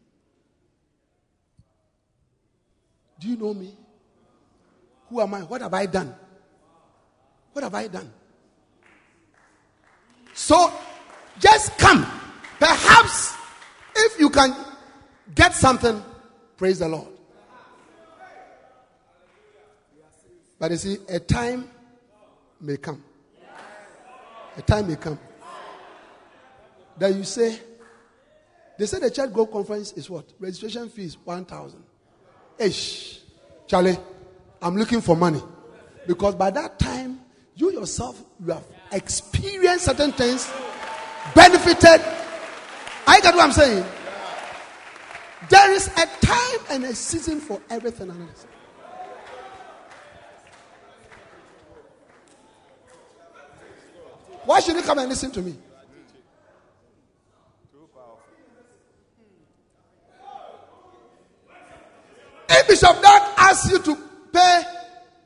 [3.19, 3.73] Do you know me?
[5.09, 5.41] Who am I?
[5.41, 6.13] What have I done?
[7.53, 8.11] What have I done?
[10.33, 10.71] So
[11.39, 12.05] just come.
[12.59, 13.33] Perhaps
[13.95, 14.55] if you can
[15.33, 16.03] get something,
[16.55, 17.07] praise the Lord.
[20.59, 21.69] But you see, a time
[22.59, 23.03] may come.
[24.57, 25.19] A time may come
[26.97, 27.59] that you say,
[28.77, 30.25] they say the church group conference is what?
[30.39, 31.83] Registration fee is 1,000.
[32.59, 33.19] Ish.
[33.67, 33.97] Charlie,
[34.61, 35.41] I'm looking for money.
[36.07, 37.19] Because by that time,
[37.55, 40.49] you yourself, you have experienced certain things,
[41.35, 42.01] benefited.
[43.05, 43.85] I get what I'm saying.
[45.49, 48.09] There is a time and a season for everything.
[48.09, 48.29] And
[54.45, 55.55] why should you come and listen to me?
[62.67, 63.95] Bishop Dag asks you to
[64.31, 64.63] pay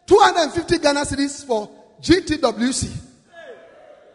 [0.06, 1.70] 250 Ghana cedis for
[2.02, 2.92] GTWC,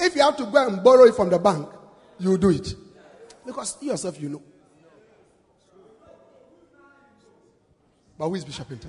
[0.01, 1.69] if you have to go and borrow it from the bank,
[2.19, 2.75] you do it.
[3.45, 4.43] Because you yourself, you know.
[8.19, 8.89] But who is Bishop Inter?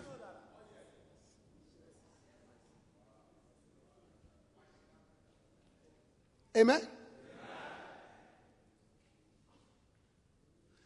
[6.56, 6.82] Amen?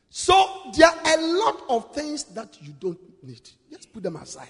[0.09, 3.49] So there are a lot of things that you don't need.
[3.71, 4.47] Just put them aside.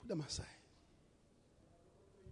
[0.00, 0.46] Put them aside.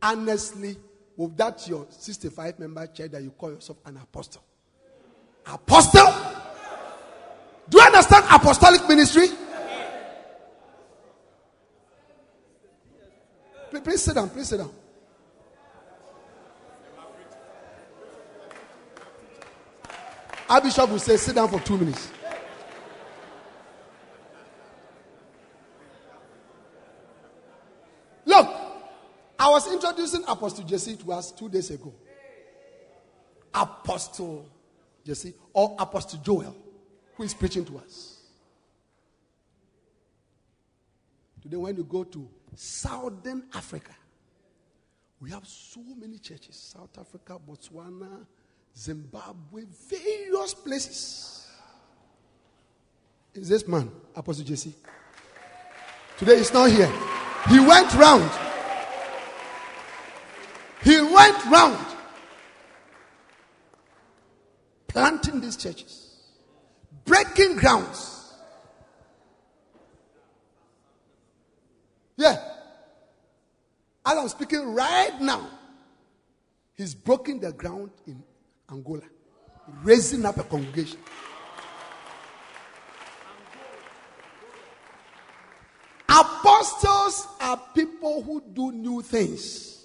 [0.02, 0.76] Honestly,
[1.16, 4.42] with that your 65 member church that you call yourself an apostle.
[5.46, 6.12] Apostle?
[7.68, 9.28] Do you understand apostolic ministry?
[13.82, 14.30] Please, sit down.
[14.30, 14.72] Please sit down.
[20.48, 22.08] Our will say, sit down for two minutes.
[28.24, 28.48] Look,
[29.38, 31.90] I was introducing Apostle Jesse to us two days ago.
[33.54, 34.46] Apostle
[35.02, 36.54] Jesse or Apostle Joel,
[37.14, 38.18] who is preaching to us.
[41.40, 43.92] Today, when you go to Southern Africa,
[45.22, 48.26] we have so many churches South Africa, Botswana,
[48.76, 51.48] Zimbabwe, various places.
[53.32, 54.74] Is this man, Apostle Jesse?
[56.18, 56.92] Today he's not here.
[57.48, 58.45] He went round.
[60.86, 61.84] He went round
[64.86, 66.14] planting these churches,
[67.04, 68.32] breaking grounds.
[72.16, 72.40] Yeah.
[74.06, 75.50] As I'm speaking right now,
[76.74, 78.22] he's broken the ground in
[78.70, 79.02] Angola,
[79.82, 81.00] raising up a congregation.
[86.08, 89.75] Apostles are people who do new things,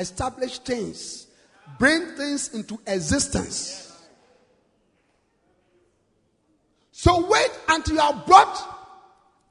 [0.00, 1.26] establish things,
[1.78, 3.86] bring things into existence.
[6.90, 8.58] So wait until you have brought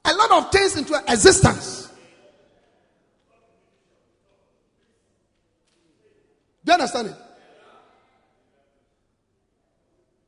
[0.04, 1.88] a lot of things into existence.
[6.64, 7.16] Do you understand it?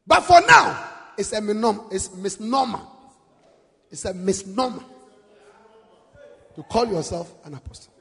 [0.07, 1.85] But for now, it's a misnomer.
[1.91, 2.81] It's misnomer.
[3.91, 4.83] It's a misnomer
[6.57, 7.92] to call yourself an apostle.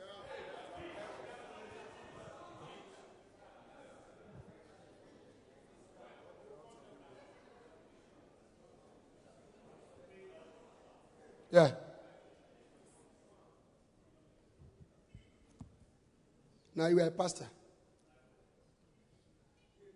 [11.51, 11.71] Yeah.
[16.73, 17.45] Now you are a pastor.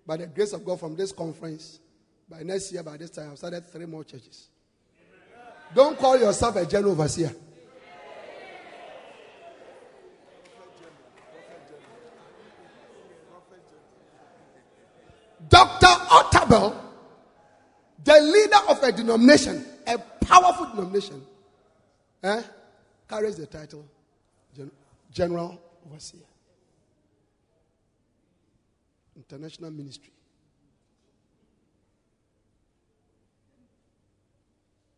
[0.06, 1.80] By the grace of God, from this conference,
[2.30, 4.50] by next year, by this time, I've started three more churches.
[5.74, 7.34] Don't call yourself a general overseer.
[15.48, 15.86] Dr.
[15.86, 16.76] Otabil,
[18.04, 21.26] the leader of a denomination, a powerful denomination,
[22.26, 22.42] eh,
[23.08, 23.86] carries the title
[24.56, 24.72] Gen-
[25.12, 26.22] General Overseer.
[29.16, 30.12] International Ministry.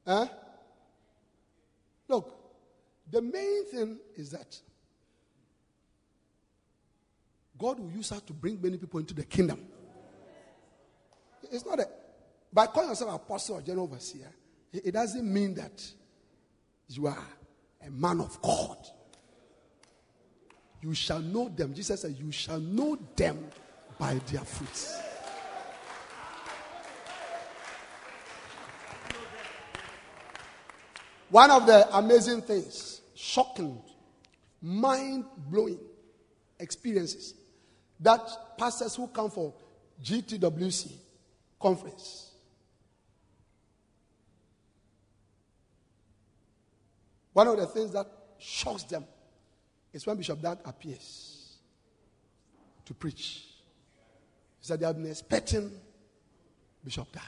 [0.05, 0.21] Huh?
[0.21, 0.27] Eh?
[2.07, 2.33] Look,
[3.11, 4.59] the main thing is that
[7.57, 9.65] God will use us to bring many people into the kingdom.
[11.51, 11.87] It's not a,
[12.53, 14.31] by calling yourself apostle or general overseer,
[14.71, 15.83] it doesn't mean that
[16.89, 17.17] you are
[17.85, 18.77] a man of God.
[20.81, 21.73] You shall know them.
[21.73, 23.45] Jesus said, You shall know them
[23.97, 25.01] by their fruits.
[31.29, 33.81] One of the amazing things, shocking,
[34.61, 35.79] mind blowing
[36.59, 37.33] experiences
[37.99, 38.21] that
[38.57, 39.53] pastors who come for
[40.03, 40.91] GTWC
[41.59, 42.26] conference
[47.37, 48.07] One of the things that
[48.39, 49.05] shocks them
[49.93, 51.57] is when Bishop Dag appears
[52.83, 53.43] to preach.
[54.59, 55.69] He said they have been expecting
[56.83, 57.21] Bishop Dag.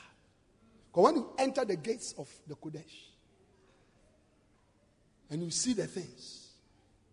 [0.88, 2.91] Because when you enter the gates of the Qodesh
[5.30, 6.53] and you see the things,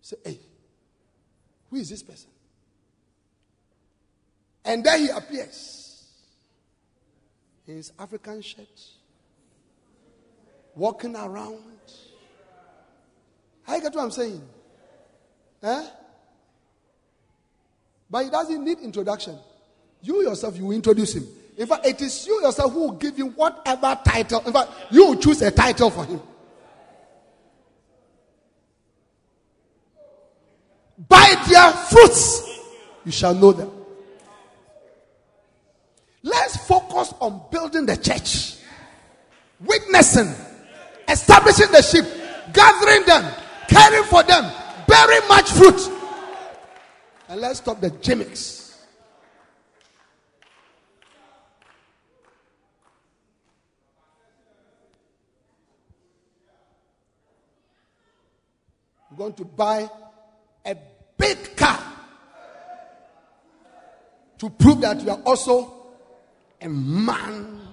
[0.01, 0.41] say, hey,
[1.69, 2.31] who is this person?
[4.65, 6.03] And then he appears
[7.67, 8.81] in his African shirt,
[10.75, 11.61] walking around
[13.69, 14.43] I get what I'm saying?
[15.63, 15.87] Eh?
[18.09, 19.37] But he doesn't need introduction.
[20.03, 21.27] You yourself, you introduce him.
[21.57, 24.43] In fact, it is you yourself who will give him whatever title.
[24.47, 26.21] In fact, you will choose a title for him.
[31.09, 32.61] By their fruits,
[33.05, 33.71] you shall know them.
[36.23, 38.57] Let's focus on building the church,
[39.61, 40.35] witnessing,
[41.09, 42.05] establishing the sheep,
[42.53, 43.33] gathering them,
[43.77, 44.51] caring for them,
[44.87, 45.93] bearing much fruit.
[47.29, 48.63] And let's stop the gimmicks.
[59.11, 59.89] We're going to buy
[60.65, 60.77] a
[61.17, 61.83] big car
[64.39, 65.73] to prove that you are also
[66.61, 67.67] a man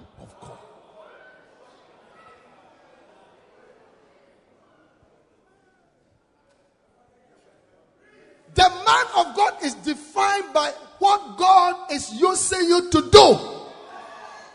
[8.54, 13.38] The man of God is defined by what God is using you to do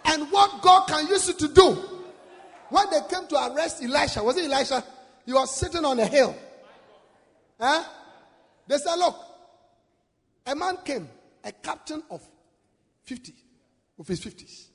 [0.06, 1.78] and what God can use you to do.
[2.70, 4.84] When they came to arrest Elisha, was it Elisha?
[5.26, 6.36] He was sitting on a hill.
[7.60, 7.84] Huh?
[8.68, 9.16] They said, Look,
[10.46, 11.10] a man came,
[11.44, 12.22] a captain of
[13.04, 13.34] 50,
[14.00, 14.68] of his 50s.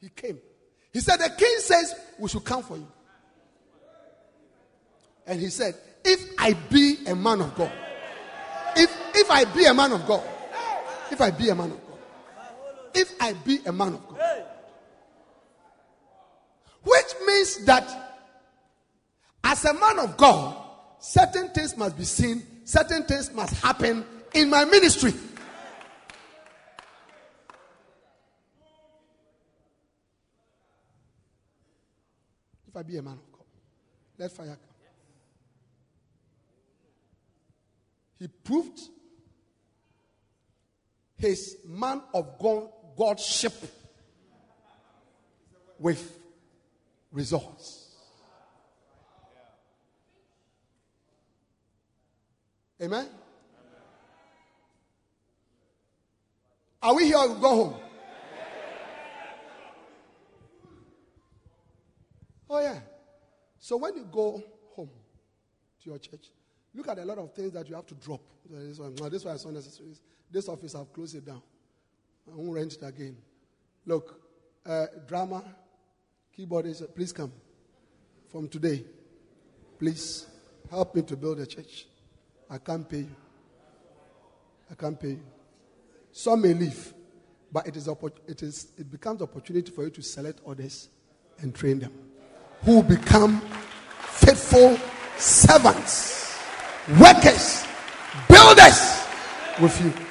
[0.00, 0.38] He came.
[0.92, 2.88] He said, The king says we should come for you.
[5.26, 5.74] And he said,
[6.04, 7.72] If I be a man of God,
[8.76, 10.24] if, if I be a man of God,
[11.10, 11.98] if I be a man of God,
[12.94, 14.20] if I be a man of God,
[16.82, 17.84] which means that
[19.44, 20.56] as a man of God,
[20.98, 24.04] certain things must be seen, certain things must happen
[24.34, 25.12] in my ministry.
[32.68, 33.46] If I be a man of God,
[34.18, 34.56] let fire come.
[38.20, 38.78] He proved
[41.20, 43.54] his man of God Godship
[45.78, 46.18] with
[47.12, 47.96] results.
[52.82, 53.06] Amen.
[56.82, 57.74] Are we here or go home?
[62.48, 62.80] Oh, yeah.
[63.58, 64.42] So when you go
[64.74, 64.90] home
[65.82, 66.30] to your church,
[66.74, 68.20] look at a lot of things that you have to drop.
[68.50, 69.90] This one, this one is unnecessary.
[70.30, 71.42] This office, I've closed it down.
[72.30, 73.16] I won't rent it again.
[73.84, 74.20] Look,
[74.64, 75.42] uh, drama,
[76.36, 77.32] keyboardist, please come.
[78.30, 78.84] From today,
[79.78, 80.26] please
[80.70, 81.86] help me to build a church.
[82.48, 83.16] I can't pay you.
[84.70, 85.22] I can't pay you.
[86.12, 86.94] Some may leave,
[87.52, 87.88] but it, is,
[88.28, 90.88] it, is, it becomes opportunity for you to select others
[91.40, 91.92] and train them
[92.62, 93.40] who become
[94.00, 94.78] faithful
[95.16, 96.38] servants,
[97.00, 97.64] workers,
[98.28, 99.00] builders
[99.60, 100.09] with you.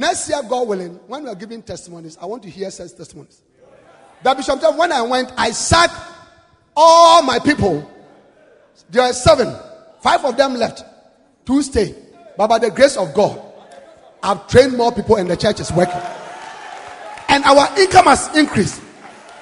[0.00, 3.42] Next year, God willing, when we are giving testimonies, I want to hear such testimonies.
[4.22, 5.94] That Bishop when I went, I sacked
[6.74, 7.86] all my people.
[8.88, 9.54] There are seven.
[10.00, 10.82] Five of them left.
[11.44, 11.94] Two stay.
[12.38, 13.42] But by the grace of God,
[14.22, 16.00] I've trained more people and the church is working
[17.28, 18.80] and our income has increased.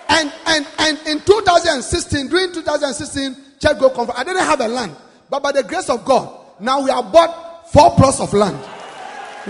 [0.09, 4.97] And and and in 2016, during 2016 church go conference, I didn't have a land,
[5.31, 8.59] but by the grace of God, now we have bought four plots of land.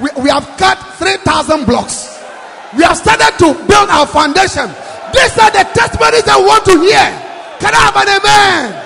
[0.02, 2.18] We, we have cut 3,000 blocks.
[2.76, 4.68] We have started to build our foundation.
[5.12, 7.28] These are the testimonies I want to hear.
[7.58, 8.84] Can I have an amen?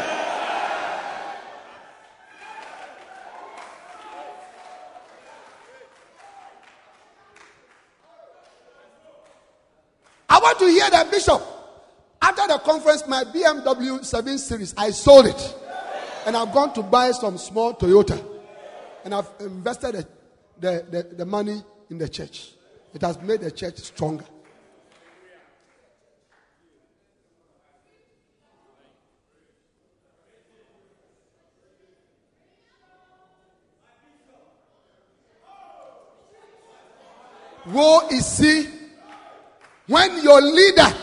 [10.30, 11.43] I want to hear that, Bishop.
[12.22, 15.56] After the conference, my BMW 7 Series, I sold it.
[16.24, 18.24] And I've gone to buy some small Toyota.
[19.05, 20.06] And I've invested the,
[20.62, 21.60] the, the, the money
[21.90, 22.52] in the church.
[22.94, 24.24] It has made the church stronger.
[37.66, 38.66] Woe is he
[39.86, 40.94] when your leader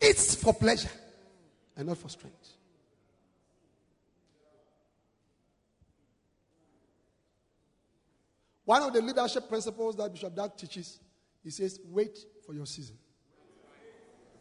[0.00, 0.90] eats for pleasure
[1.76, 2.41] and not for strength.
[8.72, 10.98] One of the leadership principles that Bishop Dag teaches,
[11.44, 12.96] he says, wait for your season.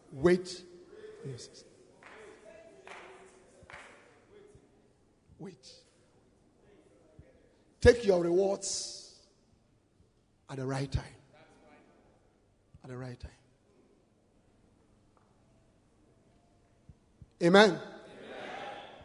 [0.09, 0.63] Wait
[1.21, 1.67] for your season.
[5.37, 5.69] Wait.
[7.81, 9.15] Take your rewards
[10.49, 11.03] at the right time
[12.85, 13.31] at the right time.
[17.43, 17.69] Amen.
[17.71, 17.81] Amen.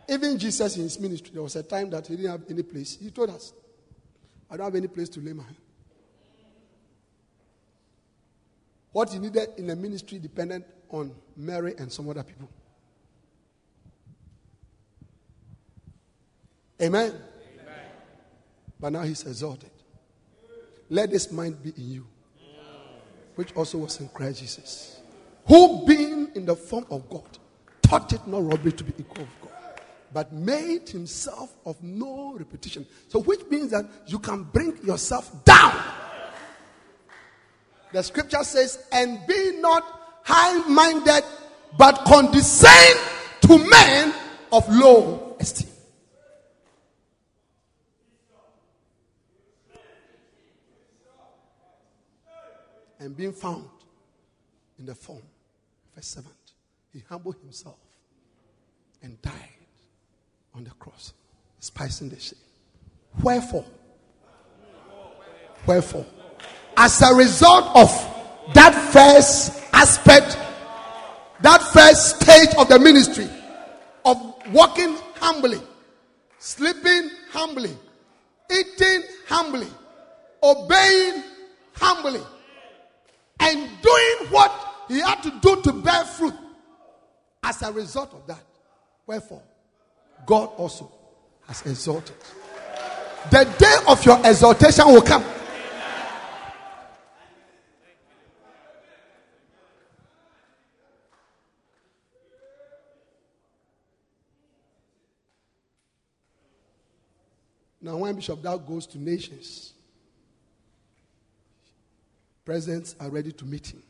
[0.09, 2.97] Even Jesus in his ministry, there was a time that he didn't have any place.
[3.01, 3.53] He told us,
[4.51, 5.57] I don't have any place to lay my hand.
[8.93, 12.49] What he needed in the ministry depended on Mary and some other people.
[16.81, 17.11] Amen.
[17.11, 17.21] Amen.
[18.79, 19.71] But now he's exalted.
[20.89, 22.07] Let this mind be in you,
[23.35, 25.01] which also was in Christ Jesus,
[25.47, 27.39] who being in the form of God,
[27.83, 29.46] thought it not robbery to be equal God,
[30.13, 32.87] but made himself of no repetition.
[33.09, 35.81] So, which means that you can bring yourself down.
[37.93, 39.85] The scripture says, and be not
[40.25, 41.23] high minded,
[41.79, 42.99] but condescend
[43.43, 44.15] to men
[44.53, 45.71] of low esteem.
[53.07, 53.69] and being found
[54.81, 56.35] in the form of a servant,
[56.93, 57.79] he humbled himself
[59.01, 59.56] and died
[60.57, 61.13] on the cross,
[61.61, 62.39] spicing the shame.
[63.23, 63.65] Wherefore,
[65.67, 66.07] Wherefore,
[66.77, 67.91] as a result of
[68.55, 70.39] that first aspect,
[71.41, 73.29] that first stage of the ministry
[74.05, 74.17] of
[74.53, 75.61] walking humbly,
[76.39, 77.77] sleeping humbly,
[78.51, 79.67] eating humbly,
[80.43, 81.25] obeying
[81.73, 82.23] humbly,
[83.41, 84.53] and doing what
[84.89, 86.35] he had to do to bear fruit
[87.43, 88.43] as a result of that.
[89.07, 89.43] Wherefore,
[90.25, 90.91] God also
[91.47, 92.17] has exalted.
[93.31, 95.25] The day of your exaltation will come.
[107.81, 109.73] Now, when Bishop Dag goes to nations,
[112.45, 113.83] presidents are ready to meet him,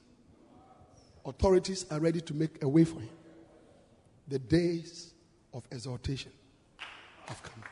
[1.24, 3.08] authorities are ready to make a way for him.
[4.28, 5.14] The days
[5.56, 6.30] of exaltation
[7.26, 7.64] have come.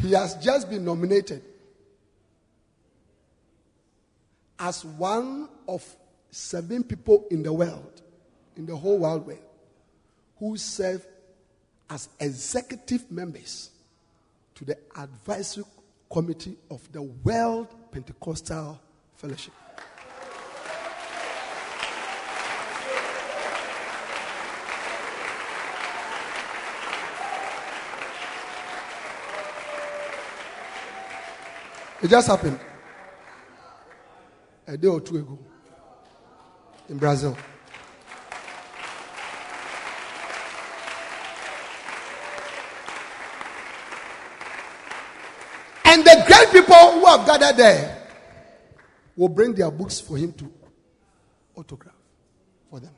[0.00, 1.42] He has just been nominated
[4.58, 5.84] as one of
[6.30, 8.02] seven people in the world,
[8.56, 9.32] in the whole world,
[10.38, 11.04] who serve
[11.90, 13.70] as executive members
[14.54, 15.64] to the advisory
[16.12, 18.78] committee of the World Pentecostal
[19.14, 19.54] Fellowship.
[32.02, 32.58] It just happened
[34.66, 35.38] a day or two ago
[36.88, 37.36] in Brazil.
[46.50, 48.08] People who have gathered there
[49.16, 50.50] will bring their books for him to
[51.54, 51.94] autograph
[52.70, 52.92] for them.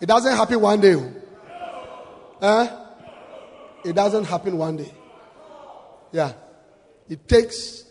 [0.00, 1.12] It doesn't happen one day.
[2.40, 2.68] Eh?
[3.84, 4.92] It doesn't happen one day.
[6.12, 6.32] Yeah.
[7.08, 7.84] It takes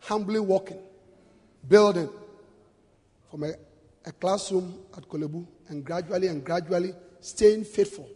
[0.00, 0.80] humbly walking,
[1.68, 2.08] building
[3.30, 3.52] from a,
[4.04, 8.08] a classroom at Korle-Bu and gradually and gradually staying faithful.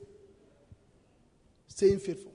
[1.68, 2.32] Staying faithful.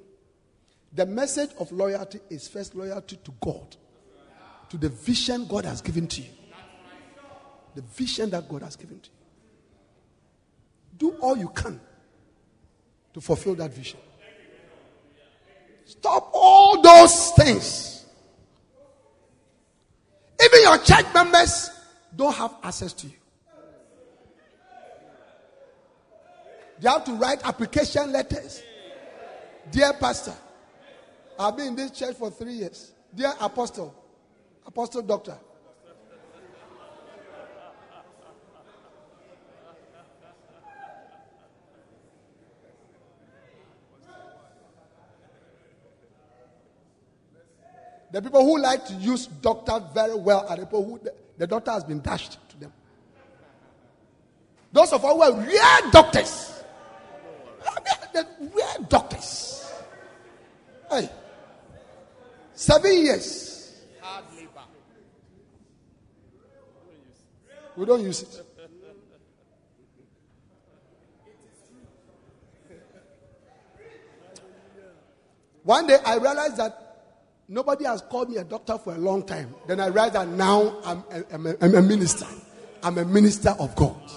[0.95, 3.75] The message of loyalty is first loyalty to God,
[4.69, 6.29] to the vision God has given to you.
[7.75, 9.15] The vision that God has given to you.
[10.97, 11.81] Do all you can
[13.13, 13.99] to fulfill that vision.
[15.83, 18.05] Stop all those things.
[20.41, 21.69] Even your church members
[22.15, 23.13] don't have access to you.
[26.79, 28.63] They have to write application letters.
[29.71, 30.33] Dear Pastor,
[31.37, 32.93] I've been in this church for three years.
[33.13, 33.93] Dear Apostle,
[34.65, 35.37] Apostle Doctor.
[48.11, 51.47] The people who like to use doctor very well are the people who the, the
[51.47, 52.71] doctor has been dashed to them.
[54.71, 56.63] Those of us who are real doctors,
[58.13, 59.69] the real doctors.
[60.89, 61.09] Hey,
[62.65, 63.73] seven years.
[64.01, 64.49] Hard labor.
[67.77, 68.41] We don't use it.
[75.63, 76.79] One day I realized that
[77.47, 79.53] nobody has called me a doctor for a long time.
[79.67, 82.27] Then I realized that now I'm a, I'm a, I'm a minister.
[82.83, 84.11] I'm a minister of God.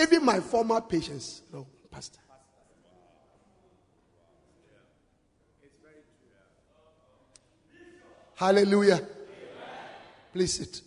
[0.00, 2.21] Even my former patients, no, pastor.
[8.42, 9.00] Hallelujah.
[10.32, 10.80] Please sit.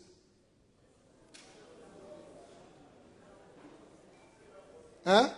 [5.05, 5.29] Huh?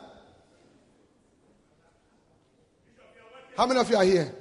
[3.55, 4.33] How many of you are here?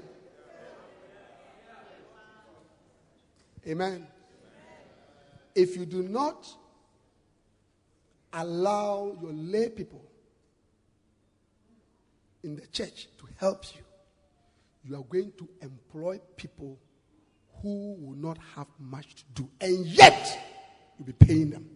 [3.69, 4.07] Amen.
[5.55, 6.49] If you do not
[8.33, 10.03] allow your lay people
[12.43, 13.83] in the church to help you,
[14.83, 16.79] you are going to employ people
[17.63, 20.39] who will not have much to do, and yet
[20.99, 21.69] you'll be paying them.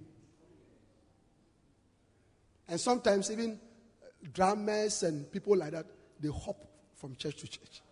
[2.69, 3.59] And sometimes even
[4.03, 5.87] uh, drummers and people like that,
[6.21, 6.57] they hop
[6.95, 7.83] from church to church.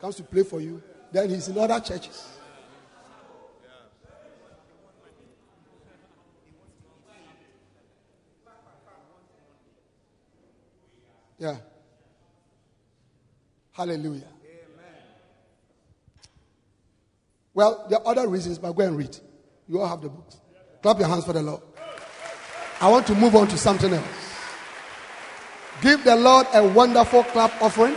[0.00, 2.28] Comes to play for you, then he's in other churches.
[11.40, 11.56] Yeah.
[13.72, 14.04] Hallelujah.
[14.04, 14.24] Amen.
[17.60, 19.14] Well, there are other reasons, but go and read.
[19.68, 20.40] You all have the books.
[20.80, 21.60] Clap your hands for the Lord.
[22.80, 24.06] I want to move on to something else.
[25.82, 27.94] Give the Lord a wonderful clap offering.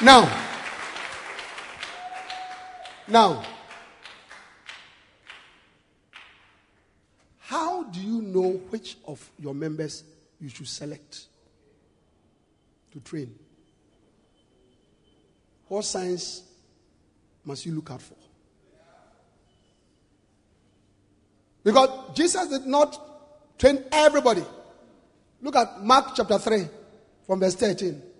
[0.00, 0.41] Now,
[3.12, 3.42] now,
[7.40, 10.02] how do you know which of your members
[10.40, 11.26] you should select
[12.92, 13.34] to train?
[15.68, 16.42] What signs
[17.44, 18.16] must you look out for?
[21.62, 22.98] Because Jesus did not
[23.58, 24.44] train everybody.
[25.42, 26.66] Look at Mark chapter 3
[27.26, 28.11] from verse 13.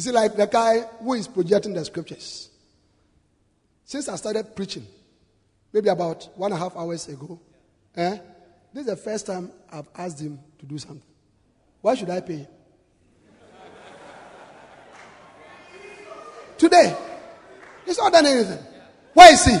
[0.00, 2.48] You see, like the guy who is projecting the scriptures.
[3.84, 4.86] Since I started preaching,
[5.74, 7.38] maybe about one and a half hours ago,
[7.94, 8.16] eh,
[8.72, 11.02] this is the first time I've asked him to do something.
[11.82, 12.46] Why should I pay him?
[16.56, 16.96] Today,
[17.84, 18.64] he's not done anything.
[19.12, 19.58] Where is he?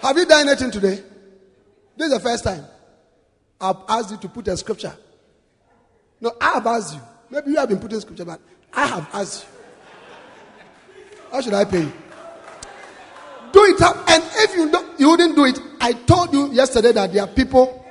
[0.00, 1.02] Have you done anything today?
[1.96, 2.62] This is the first time
[3.58, 4.92] I've asked you to put a scripture.
[6.20, 7.00] No, I have asked you.
[7.30, 8.40] Maybe you have been putting scripture, but
[8.72, 9.48] I have asked you.
[11.30, 11.92] How should I pay you?
[13.52, 13.96] Do it up.
[14.08, 17.28] And if you don't, you wouldn't do it, I told you yesterday that there are
[17.28, 17.84] people.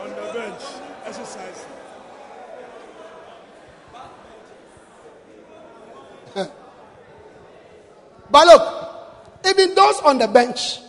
[0.00, 0.62] On the bench,
[1.06, 1.64] exercise.
[8.30, 8.62] But look,
[9.46, 10.80] even those on the bench,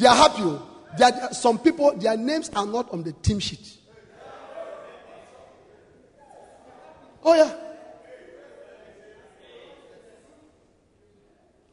[0.00, 0.42] they are happy.
[0.42, 0.66] oh.
[0.98, 3.76] There are some people, their names are not on the team sheet.
[7.22, 7.54] Oh, yeah.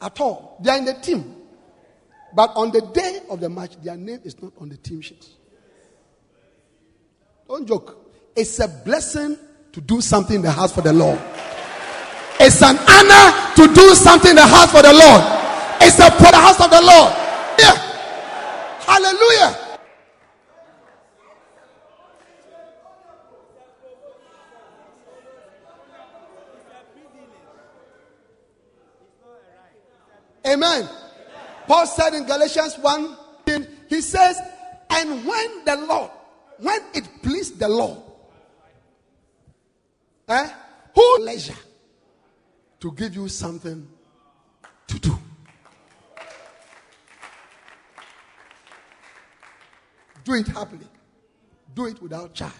[0.01, 0.57] At all.
[0.61, 1.35] They are in the team.
[2.35, 5.25] But on the day of the match, their name is not on the team sheet.
[7.47, 8.11] Don't joke.
[8.35, 9.37] It's a blessing
[9.71, 11.19] to do something in the house for the Lord.
[12.39, 15.23] It's an honor to do something in the house for the Lord.
[15.81, 17.26] It's a, for the house of the Lord.
[18.97, 19.77] Hallelujah.
[30.47, 30.89] Amen.
[31.67, 33.17] Paul said in Galatians 1,
[33.87, 34.39] he says,
[34.89, 36.09] and when the Lord,
[36.57, 37.99] when it pleased the Lord,
[40.27, 40.49] eh,
[40.95, 41.53] who leisure
[42.79, 43.87] to give you something
[44.87, 45.19] to do.
[50.27, 50.89] Do it happily.
[51.73, 52.51] Do it without charge.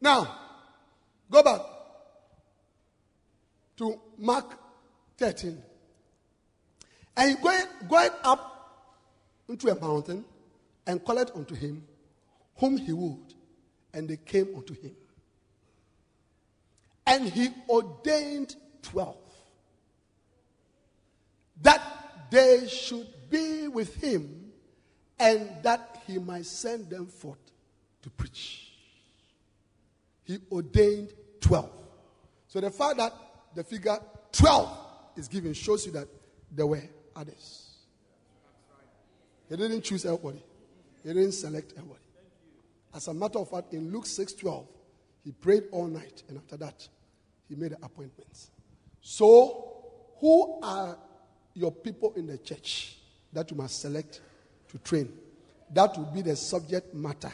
[0.00, 0.36] Now,
[1.30, 1.60] go back
[3.76, 4.58] to Mark
[5.16, 5.62] 13.
[7.16, 8.90] And he going, going up
[9.48, 10.24] into a mountain
[10.84, 11.84] and called unto him
[12.56, 13.32] whom he would,
[13.94, 14.96] and they came unto him.
[17.06, 19.18] And he ordained twelve
[21.62, 21.97] that
[22.30, 24.52] they should be with him
[25.18, 27.38] and that he might send them forth
[28.02, 28.72] to preach.
[30.24, 31.70] He ordained 12.
[32.48, 33.12] So the fact that
[33.54, 33.98] the figure
[34.32, 34.78] 12
[35.16, 36.08] is given shows you that
[36.50, 36.82] there were
[37.14, 37.64] others.
[39.48, 40.42] He didn't choose everybody.
[41.02, 42.00] He didn't select everybody.
[42.94, 44.66] As a matter of fact, in Luke 6:12,
[45.24, 46.88] he prayed all night, and after that,
[47.48, 48.50] he made an appointment.
[49.00, 50.98] So, who are
[51.58, 52.96] your people in the church
[53.32, 54.20] that you must select
[54.68, 55.12] to train?
[55.72, 57.32] That will be the subject matter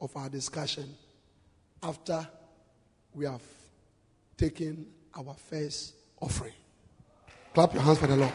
[0.00, 0.94] of our discussion
[1.82, 2.26] after
[3.14, 3.42] we have
[4.36, 4.86] taken
[5.16, 6.52] our first offering.
[7.54, 8.34] Clap your hands for the Lord.